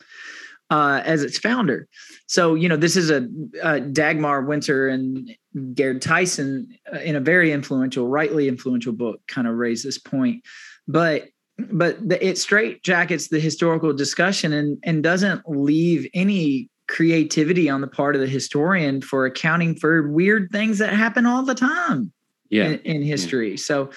[0.74, 1.88] Uh, as its founder.
[2.26, 3.28] So, you know, this is a,
[3.62, 5.30] a Dagmar Winter and
[5.76, 10.42] Gerd Theissen uh, in a very influential, rightly influential book, kind of raise this point.
[10.88, 11.26] But
[11.60, 17.82] but the, it straight jackets the historical discussion and and doesn't leave any creativity on
[17.82, 22.12] the part of the historian for accounting for weird things that happen all the time
[22.50, 22.64] yeah.
[22.64, 23.58] in, in history yeah.
[23.58, 23.92] so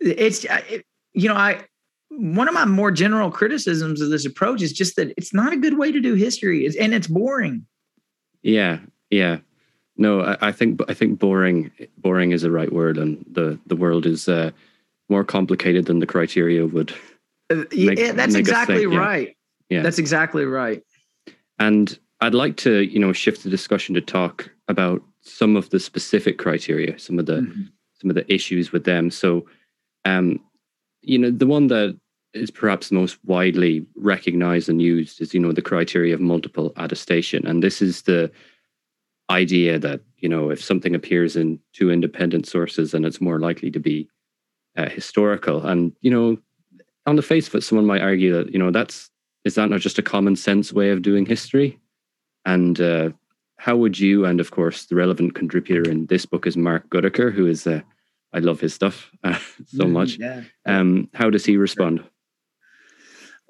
[0.00, 0.84] it's it,
[1.14, 1.64] you know i
[2.18, 5.56] one of my more general criticisms of this approach is just that it's not a
[5.56, 7.66] good way to do history and it's boring
[8.42, 8.78] yeah
[9.10, 9.38] yeah
[9.96, 13.76] no I, I think i think boring boring is the right word and the the
[13.76, 14.50] world is uh
[15.12, 16.92] more complicated than the criteria would.
[17.50, 19.36] Uh, make, yeah, that's exactly right.
[19.68, 19.78] Yeah.
[19.78, 20.82] yeah, that's exactly right.
[21.58, 25.78] And I'd like to, you know, shift the discussion to talk about some of the
[25.78, 27.62] specific criteria, some of the mm-hmm.
[28.00, 29.10] some of the issues with them.
[29.10, 29.46] So,
[30.04, 30.40] um,
[31.02, 31.96] you know, the one that
[32.34, 37.46] is perhaps most widely recognized and used is, you know, the criteria of multiple attestation,
[37.46, 38.30] and this is the
[39.30, 43.70] idea that you know if something appears in two independent sources, then it's more likely
[43.70, 44.08] to be
[44.76, 45.66] uh, historical.
[45.66, 46.38] And you know,
[47.06, 49.10] on the face of it, someone might argue that you know that's
[49.44, 51.78] is that not just a common sense way of doing history?
[52.44, 53.10] And uh,
[53.56, 57.32] how would you, and of course, the relevant contributor in this book is Mark Goodacre,
[57.32, 57.80] who is uh,
[58.32, 60.18] I love his stuff uh, so mm-hmm, much.
[60.18, 60.42] Yeah.
[60.66, 62.04] Um, how does he respond?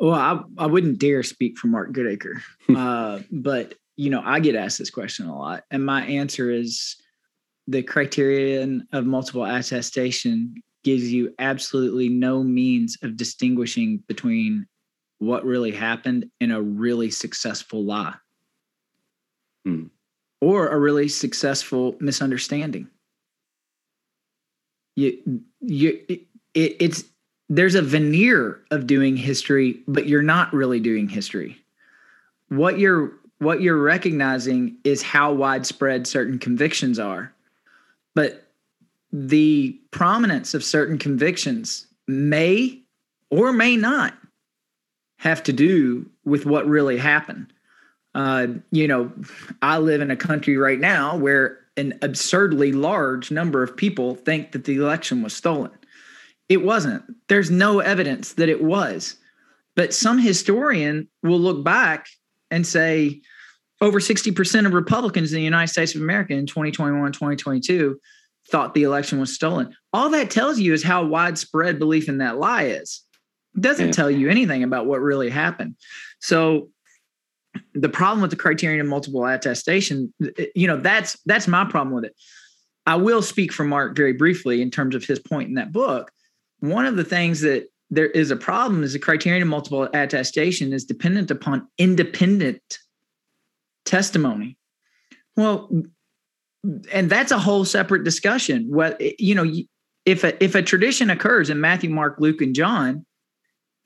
[0.03, 2.43] Well, I, I wouldn't dare speak for Mark Goodacre,
[2.77, 6.97] uh, but you know, I get asked this question a lot, and my answer is
[7.69, 14.67] the criterion of multiple attestation gives you absolutely no means of distinguishing between
[15.21, 18.17] what really happened and a really successful lie.
[19.65, 19.85] Hmm.
[20.41, 22.89] or a really successful misunderstanding.
[24.97, 27.05] You you it, it's
[27.55, 31.57] there's a veneer of doing history but you're not really doing history
[32.49, 37.33] what you're what you're recognizing is how widespread certain convictions are
[38.15, 38.43] but
[39.13, 42.81] the prominence of certain convictions may
[43.31, 44.15] or may not
[45.19, 47.53] have to do with what really happened.
[48.15, 49.13] Uh, you know,
[49.61, 54.53] I live in a country right now where an absurdly large number of people think
[54.53, 55.71] that the election was stolen.
[56.53, 57.03] It wasn't.
[57.29, 59.17] There's no evidence that it was.
[59.75, 62.07] But some historian will look back
[62.51, 63.23] and say
[63.81, 67.99] over 60% of Republicans in the United States of America in 2021, 2022
[68.51, 69.75] thought the election was stolen.
[69.95, 73.03] All that tells you is how widespread belief in that lie is.
[73.57, 73.93] It doesn't yeah.
[73.93, 75.77] tell you anything about what really happened.
[76.21, 76.69] So
[77.73, 80.13] the problem with the criterion of multiple attestation,
[80.55, 82.15] you know, that's that's my problem with it.
[82.85, 86.11] I will speak for Mark very briefly in terms of his point in that book.
[86.63, 90.73] One of the things that there is a problem is the criterion of multiple attestation
[90.73, 92.79] is dependent upon independent
[93.85, 94.57] testimony.
[95.37, 95.69] Well,
[96.93, 98.69] and that's a whole separate discussion.
[98.69, 99.53] What you know,
[100.07, 103.05] if a, if a tradition occurs in Matthew, Mark, Luke, and John,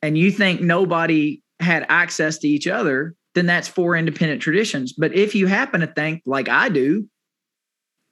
[0.02, 4.92] and you think nobody had access to each other, then that's four independent traditions.
[4.92, 7.08] But if you happen to think, like I do,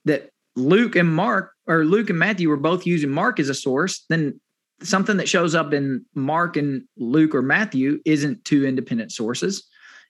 [0.06, 4.06] that Luke and Mark or Luke and Matthew were both using Mark as a source,
[4.08, 4.40] then
[4.82, 9.66] something that shows up in Mark and Luke or Matthew isn't two independent sources.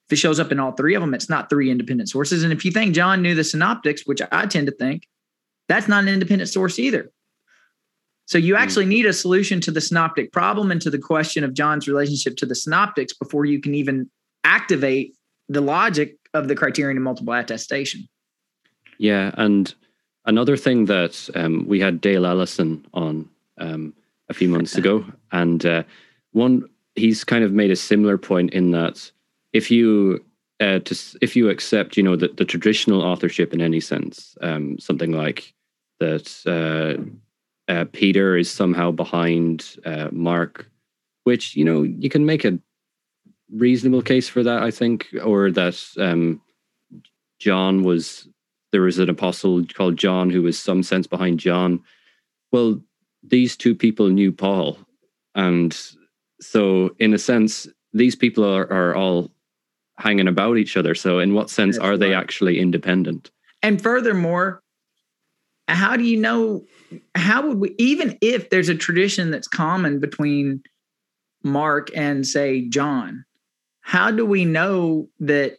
[0.06, 2.42] If it shows up in all three of them, it's not three independent sources.
[2.42, 5.08] And if you think John knew the synoptics, which I tend to think,
[5.68, 7.10] that's not an independent source either.
[8.26, 8.62] So you hmm.
[8.62, 12.36] actually need a solution to the synoptic problem and to the question of John's relationship
[12.36, 14.10] to the synoptics before you can even
[14.44, 15.14] activate
[15.48, 18.08] the logic of the criterion of multiple attestation.
[18.98, 19.74] Yeah, and
[20.24, 23.94] another thing that um, we had Dale Allison on um,
[24.29, 25.83] a few months ago, and uh,
[26.33, 26.64] one
[26.95, 29.11] he's kind of made a similar point in that
[29.53, 30.25] if you
[30.61, 34.79] uh, to, if you accept, you know, the, the traditional authorship in any sense, um,
[34.79, 35.53] something like
[35.99, 40.70] that uh, uh, Peter is somehow behind uh, Mark,
[41.25, 42.59] which you know you can make a
[43.53, 46.41] reasonable case for that, I think, or that um,
[47.39, 48.29] John was
[48.72, 51.83] there was an apostle called John who was some sense behind John.
[52.53, 52.81] Well,
[53.29, 54.79] these two people knew Paul,
[55.35, 55.77] and
[56.41, 59.31] so in a sense, these people are, are all
[59.99, 60.95] hanging about each other.
[60.95, 62.01] So, in what sense That's are right.
[62.01, 63.31] they actually independent?
[63.62, 64.62] And furthermore,
[65.68, 66.64] how do you know?
[67.14, 70.62] How would we, even if there's a tradition that's common between
[71.43, 73.25] Mark and, say, John,
[73.81, 75.57] how do we know that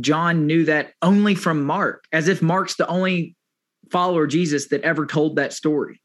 [0.00, 3.36] John knew that only from Mark, as if Mark's the only
[3.90, 6.00] follower Jesus that ever told that story?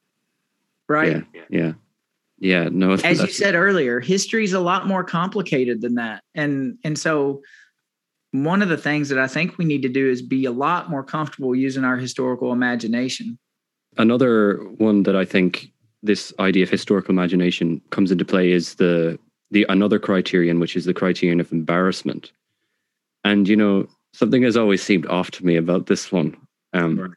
[0.89, 1.23] Right?
[1.33, 1.41] Yeah.
[1.49, 1.73] Yeah.
[2.39, 2.93] Yeah, no.
[3.03, 7.41] As you said earlier, history is a lot more complicated than that, and and so
[8.31, 10.89] one of the things that I think we need to do is be a lot
[10.89, 13.37] more comfortable using our historical imagination.
[13.97, 15.71] Another one that I think
[16.03, 19.19] this idea of historical imagination comes into play is the
[19.51, 22.31] the another criterion, which is the criterion of embarrassment.
[23.23, 26.37] And you know, something has always seemed off to me about this one.
[26.73, 27.11] Um, right.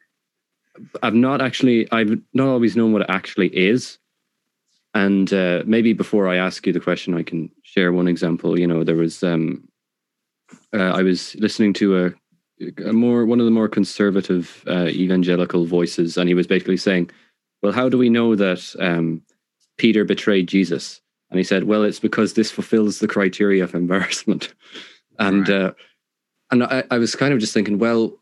[1.03, 3.99] I've not actually, I've not always known what it actually is.
[4.95, 8.59] And uh, maybe before I ask you the question, I can share one example.
[8.59, 9.69] You know, there was um,
[10.75, 12.13] uh, I was listening to a,
[12.85, 17.11] a, more one of the more conservative uh, evangelical voices, and he was basically saying,
[17.63, 19.23] "Well, how do we know that um,
[19.79, 21.01] Peter betrayed Jesus?"
[21.31, 24.53] And he said, "Well, it's because this fulfills the criteria of embarrassment."
[25.19, 25.59] and right.
[25.59, 25.73] uh,
[26.51, 28.13] and I, I was kind of just thinking, well,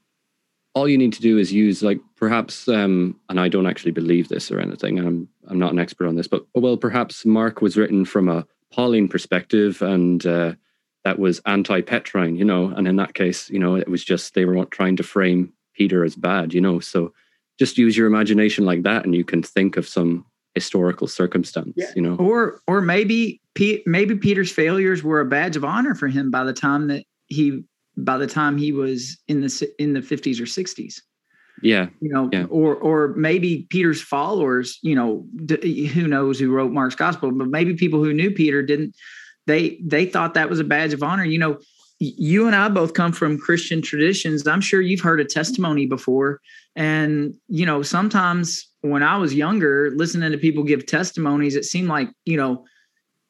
[0.74, 4.28] all you need to do is use like perhaps um, and I don't actually believe
[4.28, 7.60] this or anything and I'm I'm not an expert on this but well perhaps Mark
[7.60, 10.54] was written from a Pauline perspective and uh,
[11.04, 14.44] that was anti-Petrine you know and in that case you know it was just they
[14.44, 17.12] were trying to frame Peter as bad you know so
[17.58, 21.90] just use your imagination like that and you can think of some historical circumstance yeah.
[21.96, 23.40] you know or or maybe
[23.86, 27.62] maybe Peter's failures were a badge of honor for him by the time that he
[27.96, 31.00] by the time he was in the in the 50s or 60s
[31.62, 31.88] yeah.
[32.00, 32.44] You know yeah.
[32.44, 35.26] or or maybe peter's followers you know
[35.62, 38.94] who knows who wrote mark's gospel but maybe people who knew peter didn't
[39.46, 41.24] they they thought that was a badge of honor.
[41.24, 41.58] You know
[41.98, 44.46] you and i both come from christian traditions.
[44.46, 46.40] I'm sure you've heard a testimony before.
[46.76, 51.88] And you know sometimes when i was younger listening to people give testimonies it seemed
[51.88, 52.64] like you know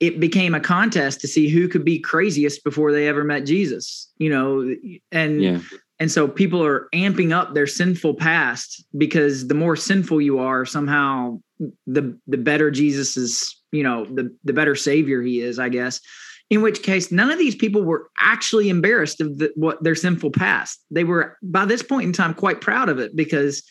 [0.01, 4.11] it became a contest to see who could be craziest before they ever met Jesus,
[4.17, 4.75] you know,
[5.13, 5.61] and yeah.
[5.99, 10.65] and so people are amping up their sinful past because the more sinful you are,
[10.65, 11.39] somehow
[11.87, 16.01] the the better Jesus is, you know, the the better savior he is, I guess.
[16.49, 20.33] In which case, none of these people were actually embarrassed of the, what their sinful
[20.33, 20.81] past.
[20.91, 23.63] They were by this point in time quite proud of it because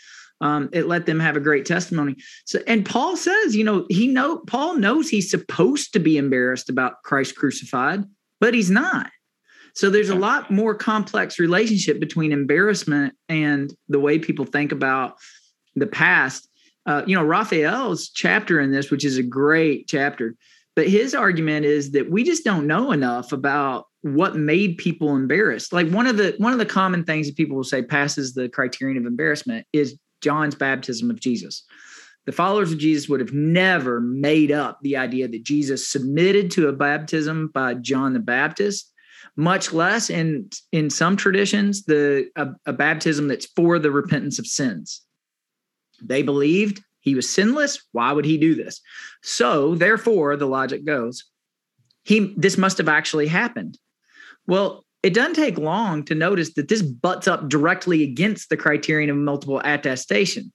[0.41, 2.15] um, it let them have a great testimony.
[2.45, 6.69] So, and Paul says, you know, he know Paul knows he's supposed to be embarrassed
[6.69, 8.03] about Christ crucified,
[8.39, 9.09] but he's not.
[9.75, 15.15] So there's a lot more complex relationship between embarrassment and the way people think about
[15.75, 16.49] the past.
[16.85, 20.35] Uh, you know, Rafael's chapter in this, which is a great chapter,
[20.75, 25.73] but his argument is that we just don't know enough about what made people embarrassed.
[25.73, 28.49] Like one of the one of the common things that people will say passes the
[28.49, 31.63] criterion of embarrassment is John's baptism of Jesus.
[32.25, 36.67] The followers of Jesus would have never made up the idea that Jesus submitted to
[36.67, 38.91] a baptism by John the Baptist,
[39.35, 44.45] much less in in some traditions the a, a baptism that's for the repentance of
[44.45, 45.01] sins.
[46.01, 47.81] They believed he was sinless.
[47.93, 48.81] Why would he do this?
[49.23, 51.25] So, therefore, the logic goes,
[52.03, 53.77] he this must have actually happened.
[54.45, 59.09] Well, it doesn't take long to notice that this butts up directly against the criterion
[59.09, 60.51] of multiple attestation.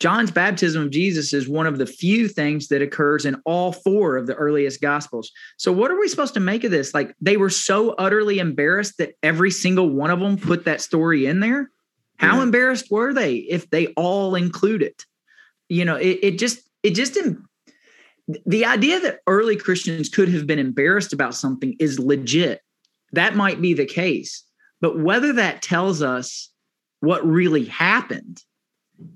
[0.00, 4.16] John's baptism of Jesus is one of the few things that occurs in all four
[4.16, 5.30] of the earliest gospels.
[5.58, 6.94] So, what are we supposed to make of this?
[6.94, 11.26] Like, they were so utterly embarrassed that every single one of them put that story
[11.26, 11.70] in there.
[12.16, 12.44] How yeah.
[12.44, 15.04] embarrassed were they if they all include it?
[15.68, 17.44] You know, it, it just, it just, didn't
[18.46, 22.62] the idea that early Christians could have been embarrassed about something is legit.
[23.12, 24.44] That might be the case.
[24.80, 26.50] But whether that tells us
[27.00, 28.42] what really happened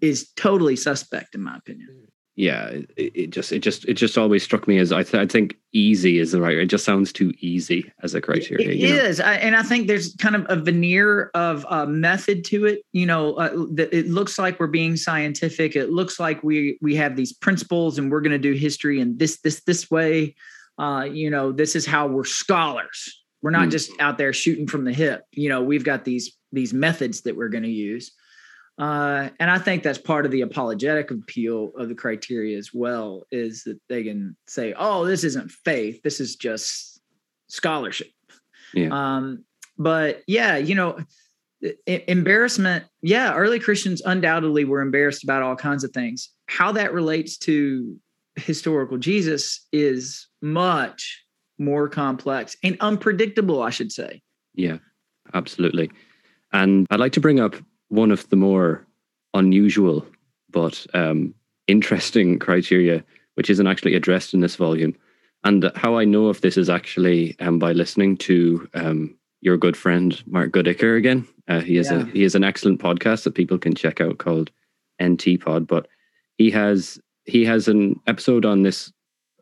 [0.01, 2.09] is totally suspect, in my opinion.
[2.37, 5.27] Yeah, it, it just it just it just always struck me as I, th- I
[5.27, 6.57] think easy is the right.
[6.57, 8.71] It just sounds too easy as a criteria.
[8.71, 12.67] It is, I, and I think there's kind of a veneer of uh, method to
[12.67, 12.83] it.
[12.91, 15.77] You know, uh, it looks like we're being scientific.
[15.77, 19.17] It looks like we we have these principles, and we're going to do history in
[19.17, 20.35] this this this way.
[20.77, 23.24] Uh, you know, this is how we're scholars.
[23.45, 23.73] We're not mm.
[23.73, 25.27] just out there shooting from the hip.
[25.31, 28.11] You know, we've got these these methods that we're going to use.
[28.79, 33.25] Uh, and I think that's part of the apologetic appeal of the criteria as well,
[33.31, 37.03] is that they can say, "Oh, this isn't faith; this is just
[37.49, 38.09] scholarship."
[38.73, 38.89] Yeah.
[38.91, 39.45] Um,
[39.77, 40.99] but yeah, you know,
[41.87, 42.87] embarrassment.
[43.03, 46.31] Yeah, early Christians undoubtedly were embarrassed about all kinds of things.
[46.47, 47.95] How that relates to
[48.37, 51.24] historical Jesus is much
[51.59, 54.23] more complex and unpredictable, I should say.
[54.55, 54.79] Yeah,
[55.33, 55.91] absolutely.
[56.53, 57.57] And I'd like to bring up
[57.89, 58.87] one of the more
[59.35, 60.07] unusual
[60.51, 61.35] but um,
[61.67, 64.95] interesting criteria, which isn't actually addressed in this volume.
[65.43, 69.77] And how I know if this is actually um, by listening to um, your good
[69.77, 71.29] friend Mark Goodacre again.
[71.47, 72.01] Uh, he has yeah.
[72.01, 74.51] a he has an excellent podcast that people can check out called
[75.03, 75.67] NT Pod.
[75.67, 75.87] But
[76.39, 78.91] he has he has an episode on this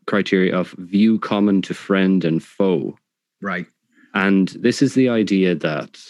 [0.06, 2.96] criteria of view common to friend and foe.
[3.40, 3.66] Right.
[4.14, 6.00] And this is the idea that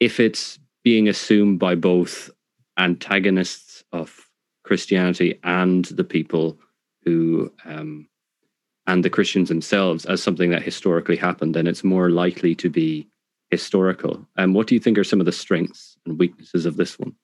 [0.00, 2.30] if it's being assumed by both
[2.78, 4.28] antagonists of
[4.64, 6.58] Christianity and the people
[7.04, 8.08] who um,
[8.86, 13.06] and the Christians themselves as something that historically happened, then it's more likely to be
[13.50, 14.26] historical.
[14.36, 16.98] And um, what do you think are some of the strengths and weaknesses of this
[16.98, 17.14] one?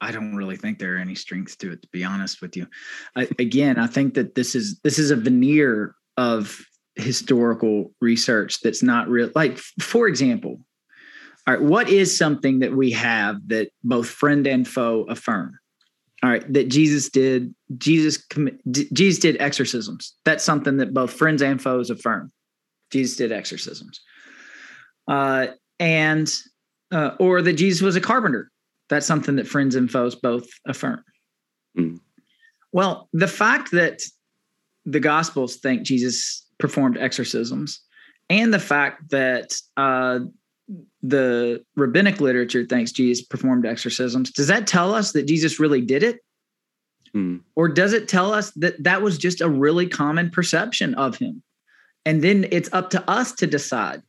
[0.00, 2.66] I don't really think there are any strengths to it, to be honest with you.
[3.16, 6.58] I, again, I think that this is this is a veneer of
[6.96, 9.30] historical research that's not real.
[9.34, 10.60] Like, for example,
[11.46, 15.58] all right, what is something that we have that both friend and foe affirm?
[16.22, 17.54] All right, that Jesus did.
[17.78, 18.22] Jesus
[18.82, 20.14] Jesus did exorcisms.
[20.24, 22.30] That's something that both friends and foes affirm.
[22.90, 24.00] Jesus did exorcisms,
[25.08, 25.48] uh,
[25.78, 26.30] and
[26.92, 28.50] uh, or that Jesus was a carpenter.
[28.90, 31.02] That's something that friends and foes both affirm.
[31.78, 32.00] Mm.
[32.72, 34.02] Well, the fact that
[34.84, 37.80] the Gospels think Jesus performed exorcisms,
[38.28, 40.20] and the fact that uh,
[41.02, 46.02] the rabbinic literature thinks Jesus performed exorcisms, does that tell us that Jesus really did
[46.02, 46.20] it?
[47.12, 47.38] Hmm.
[47.56, 51.42] Or does it tell us that that was just a really common perception of him?
[52.04, 54.02] And then it's up to us to decide.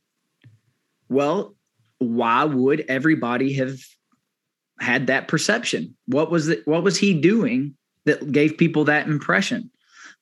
[1.08, 1.54] Well,
[1.98, 3.78] why would everybody have
[4.82, 5.96] had that perception?
[6.06, 6.66] What was it?
[6.66, 9.70] What was he doing that gave people that impression?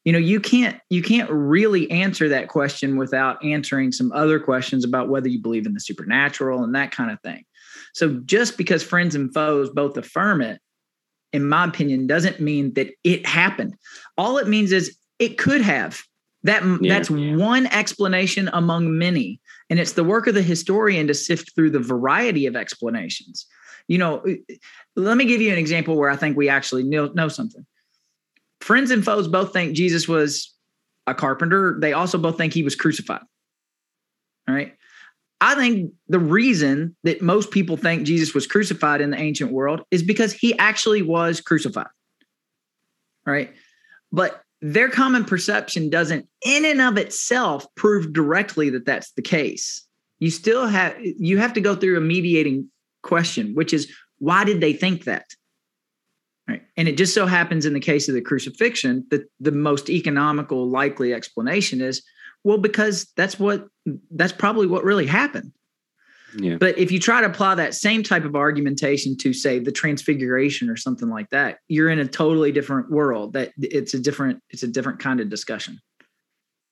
[0.04, 4.84] you know you can't you can't really answer that question without answering some other questions
[4.84, 7.44] about whether you believe in the supernatural and that kind of thing
[7.92, 10.60] so just because friends and foes both affirm it
[11.32, 13.74] in my opinion doesn't mean that it happened
[14.16, 16.02] all it means is it could have
[16.42, 17.36] that yeah, that's yeah.
[17.36, 21.78] one explanation among many and it's the work of the historian to sift through the
[21.78, 23.46] variety of explanations
[23.90, 24.54] you know uh,
[24.96, 27.66] let me give you an example where i think we actually know, know something
[28.60, 30.54] friends and foes both think Jesus was
[31.06, 31.76] a carpenter.
[31.80, 33.22] They also both think he was crucified.
[34.48, 34.74] All right.
[35.40, 39.82] I think the reason that most people think Jesus was crucified in the ancient world
[39.90, 41.86] is because he actually was crucified.
[43.26, 43.50] All right.
[44.12, 49.86] But their common perception doesn't, in and of itself, prove directly that that's the case.
[50.18, 52.68] You still have you have to go through a mediating
[53.02, 55.26] question, which is why did they think that?
[56.48, 56.62] Right.
[56.76, 60.68] And it just so happens in the case of the crucifixion that the most economical
[60.68, 62.02] likely explanation is
[62.44, 63.66] well because that's what
[64.10, 65.52] that's probably what really happened.
[66.36, 66.56] Yeah.
[66.56, 70.68] But if you try to apply that same type of argumentation to say the transfiguration
[70.68, 73.32] or something like that, you're in a totally different world.
[73.32, 75.78] That it's a different it's a different kind of discussion.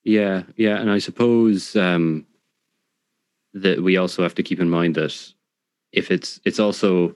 [0.03, 2.25] Yeah, yeah, and I suppose um
[3.53, 5.33] that we also have to keep in mind that
[5.91, 7.15] if it's it's also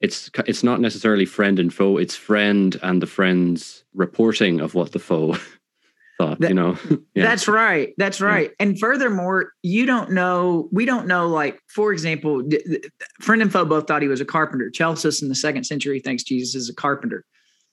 [0.00, 4.92] it's it's not necessarily friend and foe it's friend and the friend's reporting of what
[4.92, 5.36] the foe
[6.18, 6.78] thought that, you know?
[7.14, 7.24] Yeah.
[7.24, 8.50] that's right that's right.
[8.50, 8.66] Yeah.
[8.66, 12.42] and furthermore you don't know we don't know like for example
[13.20, 14.70] friend and foe both thought he was a carpenter.
[14.74, 17.24] Celsus in the second century thinks jesus is a carpenter.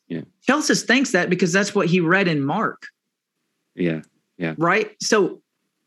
[0.07, 0.21] Yeah.
[0.41, 2.83] Celsus thinks that because that's what he read in mark.
[3.75, 4.01] Yeah
[4.37, 4.55] yeah.
[4.57, 4.91] Right?
[5.01, 5.41] So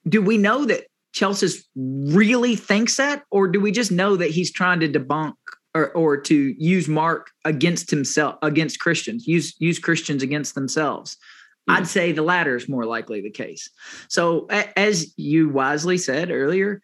[0.09, 0.85] do we know that
[1.17, 5.35] celsus really thinks that or do we just know that he's trying to debunk
[5.77, 11.19] or, or to use Mark against himself, against Christians, use use Christians against themselves.
[11.69, 11.75] Yeah.
[11.75, 13.69] I'd say the latter is more likely the case.
[14.09, 16.81] So, a, as you wisely said earlier,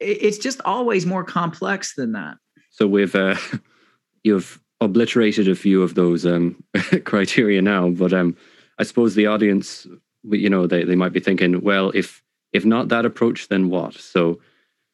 [0.00, 2.36] it, it's just always more complex than that.
[2.70, 3.36] So, we've uh,
[4.22, 6.62] you've obliterated a few of those um,
[7.04, 8.36] criteria now, but um,
[8.78, 9.86] I suppose the audience,
[10.24, 12.22] you know, they, they might be thinking, well, if
[12.52, 13.94] if not that approach, then what?
[13.94, 14.40] So,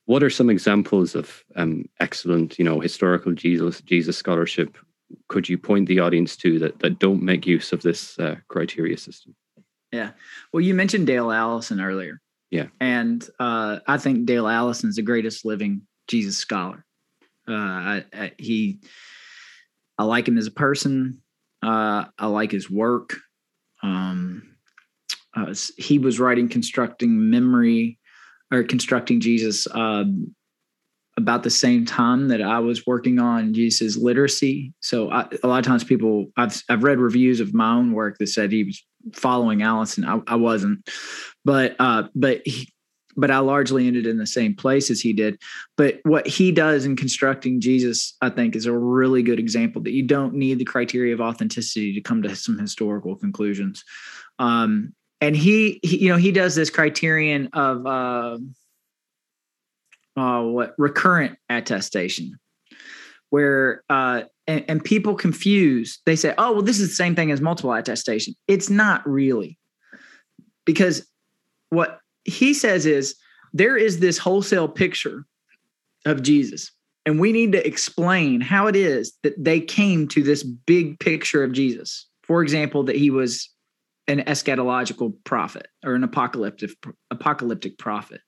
[0.07, 4.77] what are some examples of um, excellent, you know, historical Jesus Jesus scholarship?
[5.29, 8.97] Could you point the audience to that that don't make use of this uh, criteria
[8.97, 9.35] system?
[9.93, 10.11] Yeah,
[10.53, 12.21] well, you mentioned Dale Allison earlier.
[12.51, 16.85] Yeah, and uh, I think Dale Allison is the greatest living Jesus scholar.
[17.49, 18.81] Uh, I, I, he,
[19.99, 21.21] I like him as a person.
[21.63, 23.17] Uh, I like his work.
[23.83, 24.54] Um,
[25.37, 27.99] uh, he was writing constructing memory
[28.53, 30.35] or constructing Jesus um,
[31.17, 34.73] about the same time that I was working on Jesus literacy.
[34.81, 38.19] So I, a lot of times people I've I've read reviews of my own work
[38.19, 40.05] that said he was following Allison.
[40.05, 40.89] I, I wasn't,
[41.45, 42.73] but uh, but he,
[43.17, 45.41] but I largely ended in the same place as he did.
[45.77, 49.93] But what he does in constructing Jesus, I think, is a really good example that
[49.93, 53.85] you don't need the criteria of authenticity to come to some historical conclusions.
[54.41, 54.95] Um,
[55.25, 58.39] and he, he, you know he does this criterion of uh,
[60.17, 62.39] uh, what recurrent attestation
[63.31, 67.31] where uh, and, and people confuse they say oh well this is the same thing
[67.31, 68.35] as multiple attestation.
[68.49, 69.59] It's not really.
[70.67, 71.07] Because
[71.71, 73.17] what he says is
[73.55, 75.25] there is this wholesale picture
[76.05, 76.71] of jesus
[77.07, 81.43] and we need to explain how it is that they came to this big picture
[81.43, 82.07] of jesus.
[82.25, 83.49] For example that he was
[84.07, 86.71] an eschatological prophet or an apocalyptic
[87.11, 88.21] apocalyptic prophet.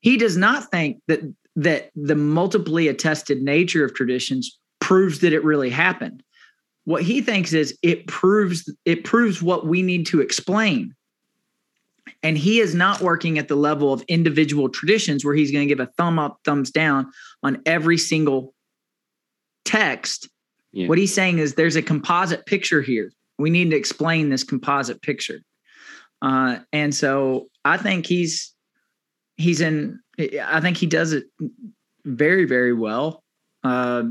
[0.00, 1.20] He does not think that
[1.56, 6.22] that the multiply attested nature of traditions proves that it really happened.
[6.84, 10.94] What he thinks is it proves it proves what we need to explain.
[12.22, 15.74] And he is not working at the level of individual traditions where he's going to
[15.74, 17.10] give a thumb up, thumbs down
[17.42, 18.54] on every single
[19.66, 20.28] text.
[20.72, 20.88] Yeah.
[20.88, 25.00] What he's saying is there's a composite picture here we need to explain this composite
[25.02, 25.40] picture.
[26.20, 28.52] Uh, and so I think he's
[29.36, 30.00] he's in.
[30.18, 31.24] I think he does it
[32.04, 33.22] very very well.
[33.62, 34.04] Uh,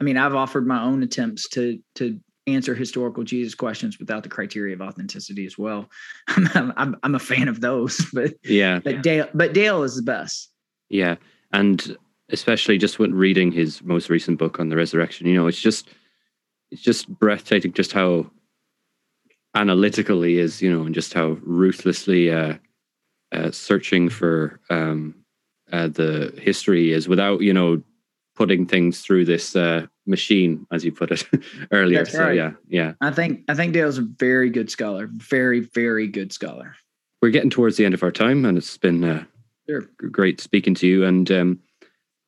[0.00, 4.28] I mean, I've offered my own attempts to to answer historical Jesus questions without the
[4.28, 5.88] criteria of authenticity as well.
[6.28, 10.02] I'm, I'm, I'm a fan of those, but yeah, but Dale, but Dale is the
[10.02, 10.50] best.
[10.88, 11.16] Yeah,
[11.52, 11.96] and
[12.30, 15.90] especially just when reading his most recent book on the resurrection, you know, it's just
[16.70, 18.30] it's just breathtaking just how
[19.54, 22.54] analytical he is, you know, and just how ruthlessly uh,
[23.32, 25.14] uh, searching for um,
[25.72, 27.82] uh, the history is without, you know,
[28.34, 31.24] putting things through this uh, machine, as you put it
[31.70, 31.98] earlier.
[31.98, 32.36] That's so right.
[32.36, 32.92] yeah, yeah.
[33.00, 36.74] I think I think Dale's a very good scholar, very very good scholar.
[37.20, 39.24] We're getting towards the end of our time, and it's been uh,
[39.68, 39.82] sure.
[40.10, 41.04] great speaking to you.
[41.04, 41.60] And um,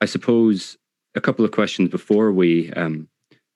[0.01, 0.77] I suppose
[1.15, 3.09] a couple of questions before we um,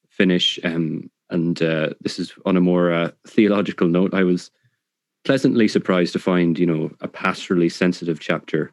[0.08, 0.58] finish.
[0.64, 4.14] Um, and uh, this is on a more uh, theological note.
[4.14, 4.50] I was
[5.24, 8.72] pleasantly surprised to find, you know, a pastorally sensitive chapter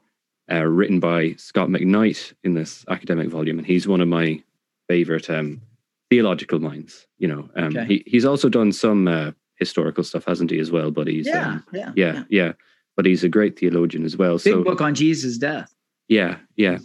[0.52, 4.42] uh, written by Scot McKnight in this academic volume, and he's one of my
[4.88, 5.62] favorite um,
[6.10, 7.08] theological minds.
[7.18, 7.86] You know, um, okay.
[7.86, 10.92] he, he's also done some uh, historical stuff, hasn't he, as well?
[10.92, 12.54] But he's yeah, um, yeah, yeah, yeah, yeah,
[12.96, 14.34] But he's a great theologian as well.
[14.34, 15.74] Big so, book on Jesus' death.
[16.08, 16.78] Yeah, yeah.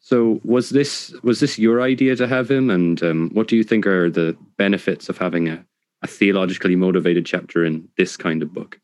[0.00, 3.62] So was this was this your idea to have him, and um, what do you
[3.62, 5.64] think are the benefits of having a,
[6.02, 8.80] a theologically motivated chapter in this kind of book?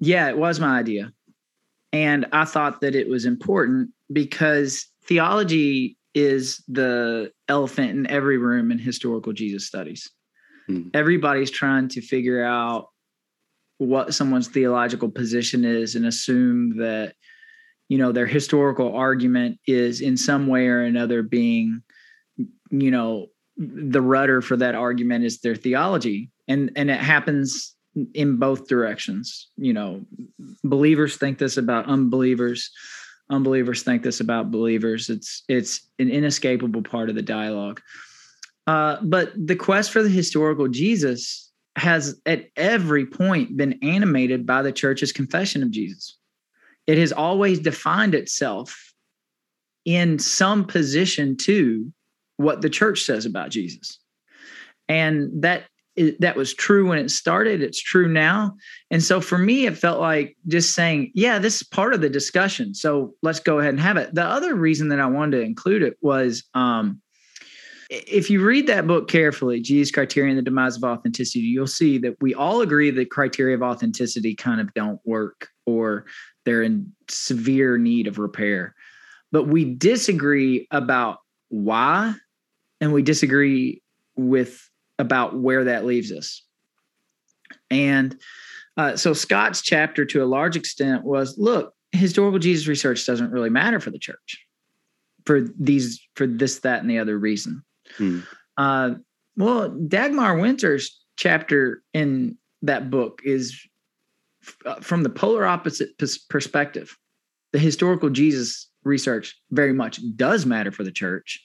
[0.00, 1.12] Yeah, it was my idea,
[1.92, 8.72] and I thought that it was important because theology is the elephant in every room
[8.72, 10.10] in historical Jesus studies.
[10.66, 10.88] Hmm.
[10.94, 12.88] Everybody's trying to figure out
[13.78, 17.14] what someone's theological position is and assume that
[17.88, 21.82] you know their historical argument is in some way or another being
[22.70, 23.28] you know
[23.58, 26.30] the rudder for that argument is their theology.
[26.46, 27.74] And and it happens
[28.14, 29.48] in both directions.
[29.56, 30.06] You know
[30.64, 32.70] believers think this about unbelievers.
[33.30, 35.10] Unbelievers think this about believers.
[35.10, 37.80] It's it's an inescapable part of the dialogue.
[38.66, 44.60] Uh, but the quest for the historical jesus has at every point been animated by
[44.60, 46.17] the church's confession of jesus
[46.88, 48.92] it has always defined itself
[49.84, 51.92] in some position to
[52.38, 54.00] what the church says about Jesus.
[54.88, 55.64] And that
[56.20, 57.60] that was true when it started.
[57.60, 58.54] It's true now.
[58.90, 62.08] And so for me, it felt like just saying, yeah, this is part of the
[62.08, 62.72] discussion.
[62.72, 64.14] So let's go ahead and have it.
[64.14, 67.02] The other reason that I wanted to include it was um,
[67.90, 72.16] if you read that book carefully, Jesus' Criterion, The Demise of Authenticity, you'll see that
[72.20, 76.06] we all agree that criteria of authenticity kind of don't work or
[76.44, 78.74] they're in severe need of repair.
[79.30, 82.14] But we disagree about why,
[82.80, 83.82] and we disagree
[84.16, 86.42] with about where that leaves us.
[87.70, 88.18] And
[88.76, 93.50] uh, so Scot's chapter, to a large extent, was look, historical Jesus research doesn't really
[93.50, 94.44] matter for the church
[95.28, 97.62] for these, for this, that, and the other reason.
[97.98, 98.20] Hmm.
[98.56, 98.92] Uh,
[99.36, 103.67] well, Dagmar Winter's chapter in that book is
[104.66, 105.90] uh, from the polar opposite
[106.28, 106.96] perspective.
[107.52, 111.42] The historical Jesus research very much does matter for the church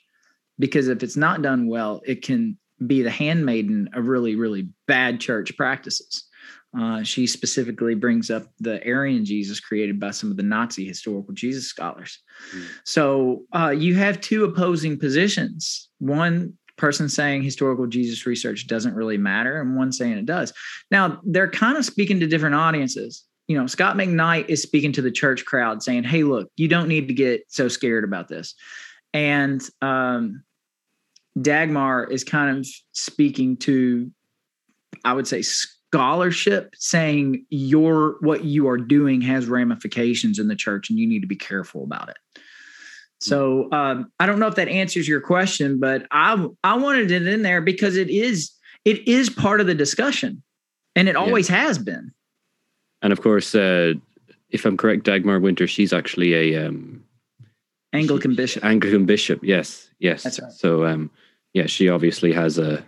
[0.59, 5.19] because if it's not done well, it can be the handmaiden of really, really bad
[5.19, 6.27] church practices.
[6.77, 11.33] Uh, she specifically brings up the Aryan Jesus created by some of the Nazi historical
[11.33, 12.19] Jesus scholars.
[12.55, 12.65] Mm.
[12.83, 15.89] So uh, you have two opposing positions.
[15.99, 20.53] One person saying historical Jesus research doesn't really matter, and one saying it does.
[20.91, 23.23] Now, they're kind of speaking to different audiences.
[23.47, 26.87] You know, Scot McKnight is speaking to the church crowd saying, hey, look, you don't
[26.87, 28.55] need to get so scared about this.
[29.13, 30.43] And um,
[31.39, 34.11] Dagmar is kind of speaking to,
[35.03, 40.89] I would say, scholarship, saying your what you are doing has ramifications in the church,
[40.89, 42.17] and you need to be careful about it.
[43.23, 47.25] So um, I don't know if that answers your question, but I I wanted it
[47.25, 48.51] in there because it is
[48.83, 50.43] it is part of the discussion,
[50.95, 51.63] and it always yeah.
[51.63, 52.11] has been.
[53.01, 53.93] And of course, uh,
[54.49, 57.03] if I'm correct, Dagmar Winter, she's actually a um,
[57.93, 58.65] Anglican she, bishop.
[58.65, 60.23] Anglican bishop, yes, yes.
[60.23, 60.51] That's right.
[60.51, 61.09] So um,
[61.53, 62.83] yeah, she obviously has a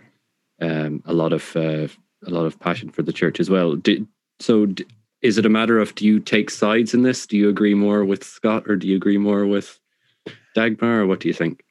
[0.60, 1.88] um, a lot of uh,
[2.26, 3.76] a lot of passion for the church as well.
[3.76, 4.06] Do,
[4.38, 4.86] so, d-
[5.22, 7.26] is it a matter of do you take sides in this?
[7.26, 9.80] Do you agree more with Scot or do you agree more with
[10.56, 11.62] Dagmar, or what do you think?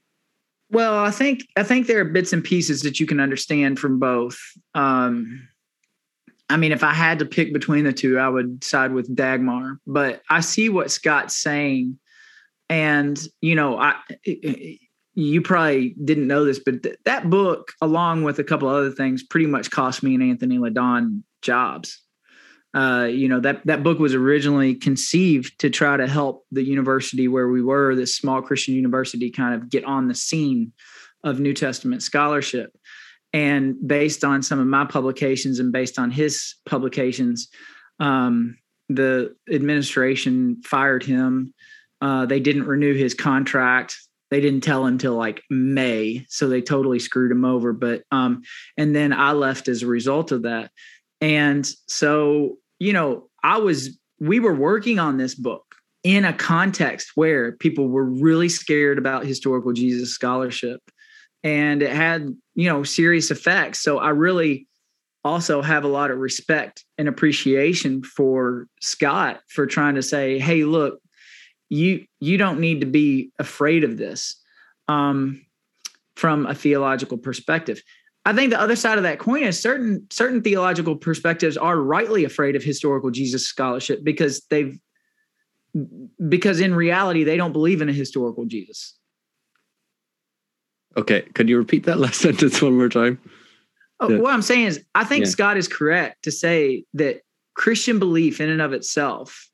[0.72, 4.00] Well, I think I think there are bits and pieces that you can understand from
[4.00, 4.38] both.
[4.74, 5.48] Um,
[6.50, 9.80] I mean, if I had to pick between the two, I would side with Dagmar.
[9.88, 12.00] But I see what Scot's saying,
[12.70, 13.96] and you know, I
[15.16, 19.24] you probably didn't know this, but th- that book, along with a couple other things,
[19.24, 22.02] pretty much cost me and Anthony Le Donne jobs.
[22.76, 27.28] Uh, you know that that book was originally conceived to try to help the university
[27.28, 30.74] where we were, this small Christian university, kind of get on the scene
[31.24, 32.76] of New Testament scholarship.
[33.32, 37.50] And based on some of my publications and based on his publications,
[38.00, 38.58] um,
[38.90, 41.54] the administration fired him.
[42.02, 43.96] Uh, they didn't renew his contract
[44.32, 47.74] they didn't tell until like May, so they totally screwed him over.
[47.74, 48.42] But um,
[48.78, 50.72] and then I left as a result of that.
[51.22, 55.64] And so, you know, I was we were working on this book
[56.04, 60.80] in a context where people were really scared about historical Jesus scholarship
[61.44, 63.82] and it had, you know, serious effects.
[63.82, 64.68] So I really
[65.24, 70.64] also have a lot of respect and appreciation for Scot for trying to say, hey,
[70.64, 71.00] look,
[71.70, 74.40] you you don't need to be afraid of this
[74.88, 75.44] um,
[76.16, 77.82] from a theological perspective.
[78.26, 82.26] I think the other side of that coin is certain certain theological perspectives are rightly
[82.26, 84.80] afraid of historical Jesus scholarship because they've
[86.28, 88.98] because in reality they don't believe in a historical Jesus.
[90.98, 93.20] Okay, could you repeat that last sentence one more time?
[94.00, 94.18] Oh, yeah.
[94.18, 95.32] What I'm saying is, I think yeah.
[95.32, 97.22] Scot is correct to say that
[97.54, 99.50] Christian belief in and of itself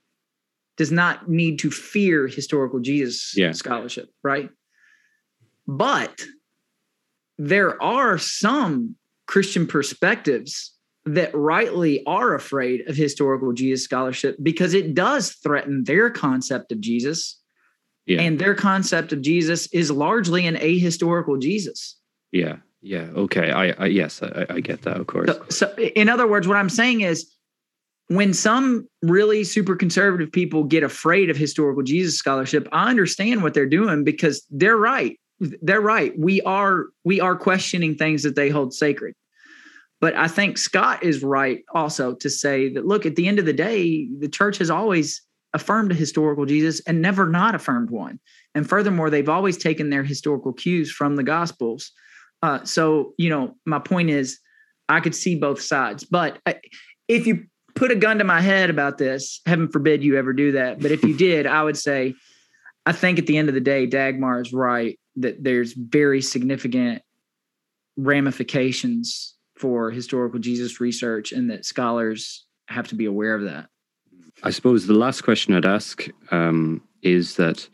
[0.78, 3.52] does not need to fear historical Jesus yeah.
[3.52, 4.50] scholarship, right?
[5.68, 6.22] But
[7.42, 10.74] there are some Christian perspectives
[11.06, 16.80] that rightly are afraid of historical Jesus scholarship because it does threaten their concept of
[16.80, 17.40] Jesus.
[18.06, 18.22] Yeah.
[18.22, 21.98] And their concept of Jesus is largely an ahistorical Jesus.
[22.32, 22.58] Yeah.
[22.84, 23.08] Yeah.
[23.16, 23.52] Okay.
[23.52, 25.32] I, I yes, I, I, get that, of course.
[25.32, 27.32] So, so, in other words, what I'm saying is
[28.08, 33.54] when some really super conservative people get afraid of historical Jesus scholarship, I understand what
[33.54, 35.20] they're doing because they're right.
[35.62, 36.18] They're right.
[36.18, 39.16] We are we are questioning things that they hold sacred.
[40.00, 43.46] But I think Scot is right also to say that look, at the end of
[43.46, 45.22] the day, the church has always
[45.54, 48.20] affirmed a historical Jesus and never not affirmed one.
[48.56, 51.92] And furthermore, they've always taken their historical cues from the Gospels.
[52.42, 54.40] Uh, so, you know, my point is,
[54.90, 56.04] I could see both sides.
[56.04, 56.54] But uh,
[57.08, 60.54] if you put a gun to my head about this, heaven forbid you ever do
[60.54, 60.82] that.
[60.82, 62.16] But if you did, I would say,
[62.86, 67.02] I think at the end of the day, Dagmar is right that there's very significant
[67.98, 73.68] ramifications for historical Jesus research, and that scholars have to be aware of that.
[74.44, 77.68] I suppose the last question I'd ask um, is that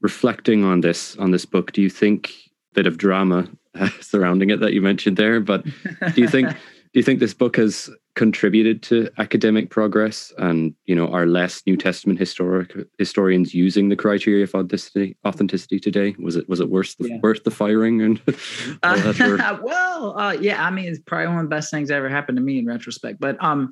[0.00, 2.32] reflecting on this on this book, do you think
[2.74, 3.48] bit of drama
[4.00, 6.48] surrounding it that you mentioned there, but do you think
[6.92, 11.62] do you think this book has contributed to academic progress and you know are less
[11.66, 16.14] New Testament historic historians using the criteria of authenticity authenticity today?
[16.18, 17.18] Was it was it worth the yeah.
[17.22, 18.20] worth the firing and
[18.82, 22.08] uh, well uh, yeah I mean it's probably one of the best things that ever
[22.08, 23.18] happened to me in retrospect.
[23.20, 23.70] But um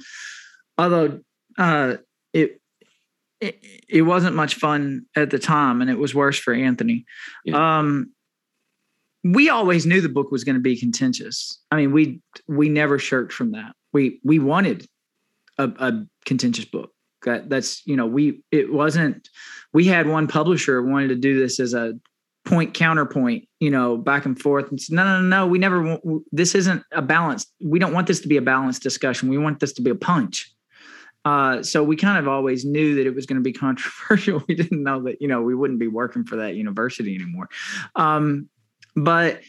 [0.77, 1.21] although
[1.59, 1.97] uh
[2.33, 2.61] it
[3.41, 7.05] it, it wasn't much fun at the time and it was worse for Anthony.
[7.45, 7.79] Yeah.
[7.79, 8.13] Um
[9.25, 11.61] we always knew the book was going to be contentious.
[11.71, 13.73] I mean, we we never shirked from that.
[13.93, 14.87] We we wanted
[15.59, 16.91] a, a contentious book.
[17.25, 19.29] That that's you know we it wasn't.
[19.73, 21.95] We had one publisher wanted to do this as a
[22.45, 24.71] point counterpoint, you know, back and forth.
[24.71, 25.47] And no, no, no, no.
[25.47, 25.99] We never.
[26.33, 27.47] This isn't a balance.
[27.61, 29.29] We don't want this to be a balanced discussion.
[29.29, 30.53] We want this to be a punch.
[31.25, 34.43] Uh, so we kind of always knew that it was going to be controversial.
[34.49, 37.49] We didn't know that you know we wouldn't be working for that university anymore.
[37.95, 38.49] Um,
[38.97, 39.41] but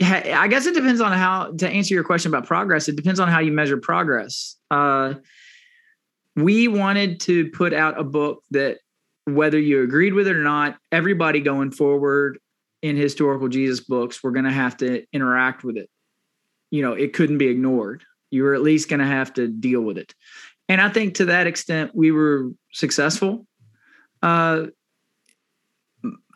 [0.00, 2.88] I guess it depends on how to answer your question about progress.
[2.88, 4.56] It depends on how you measure progress.
[4.70, 5.14] Uh,
[6.36, 8.78] we wanted to put out a book that,
[9.24, 12.38] whether you agreed with it or not, everybody going forward
[12.80, 15.90] in historical Jesus books, we're going to have to interact with it.
[16.70, 18.04] You know, it couldn't be ignored.
[18.30, 20.14] You were at least going to have to deal with it.
[20.68, 23.46] And I think to that extent, we were successful.
[24.22, 24.66] Uh,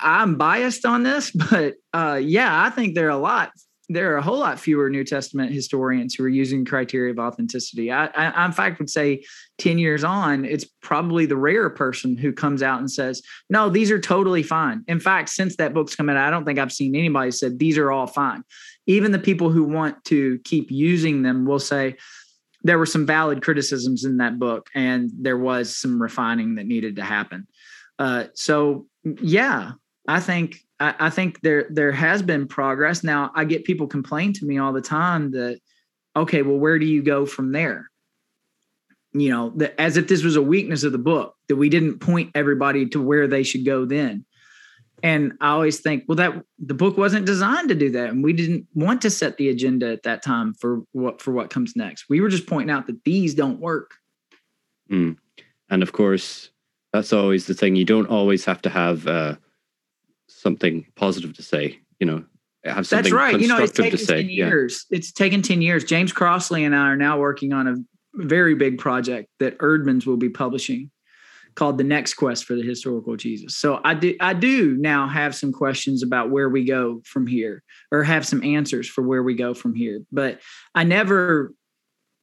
[0.00, 3.52] I'm biased on this, but uh, yeah, I think there are a lot.
[3.88, 7.90] There are a whole lot fewer New Testament historians who are using criteria of authenticity.
[7.92, 9.24] I, I, in fact, would say
[9.58, 13.90] ten years on, it's probably the rare person who comes out and says, "No, these
[13.90, 16.94] are totally fine." In fact, since that book's come out, I don't think I've seen
[16.94, 18.44] anybody said these are all fine.
[18.86, 21.96] Even the people who want to keep using them will say,
[22.64, 26.96] there were some valid criticisms in that book and there was some refining that needed
[26.96, 27.46] to happen
[27.98, 29.72] uh, so yeah
[30.08, 33.04] I think I, I think there there has been progress.
[33.04, 35.60] Now I get people complain to me all the time that,
[36.16, 37.90] okay, well, where do you go from there?
[39.12, 42.30] You know, as if this was a weakness of the book that we didn't point
[42.34, 44.24] everybody to where they should go then.
[45.04, 48.32] And I always think, well, that the book wasn't designed to do that, and we
[48.32, 52.06] didn't want to set the agenda at that time for what for what comes next.
[52.08, 53.94] We were just pointing out that these don't work.
[54.90, 55.16] Mm.
[55.68, 56.51] And of course,
[56.92, 57.76] that's always the thing.
[57.76, 59.36] You don't always have to have uh,
[60.28, 62.24] something positive to say, you know,
[62.64, 63.40] have something That's right.
[63.40, 64.86] You know, it's taken 10 years.
[64.90, 64.98] Yeah.
[64.98, 65.84] It's taken 10 years.
[65.84, 67.76] James Crossley and I are now working on a
[68.14, 70.90] very big project that Eerdmans will be publishing
[71.54, 73.56] called The Next Quest for the Historical Jesus.
[73.56, 77.62] So I do I do now have some questions about where we go from here
[77.90, 80.00] or have some answers for where we go from here.
[80.10, 80.40] But
[80.74, 81.52] I never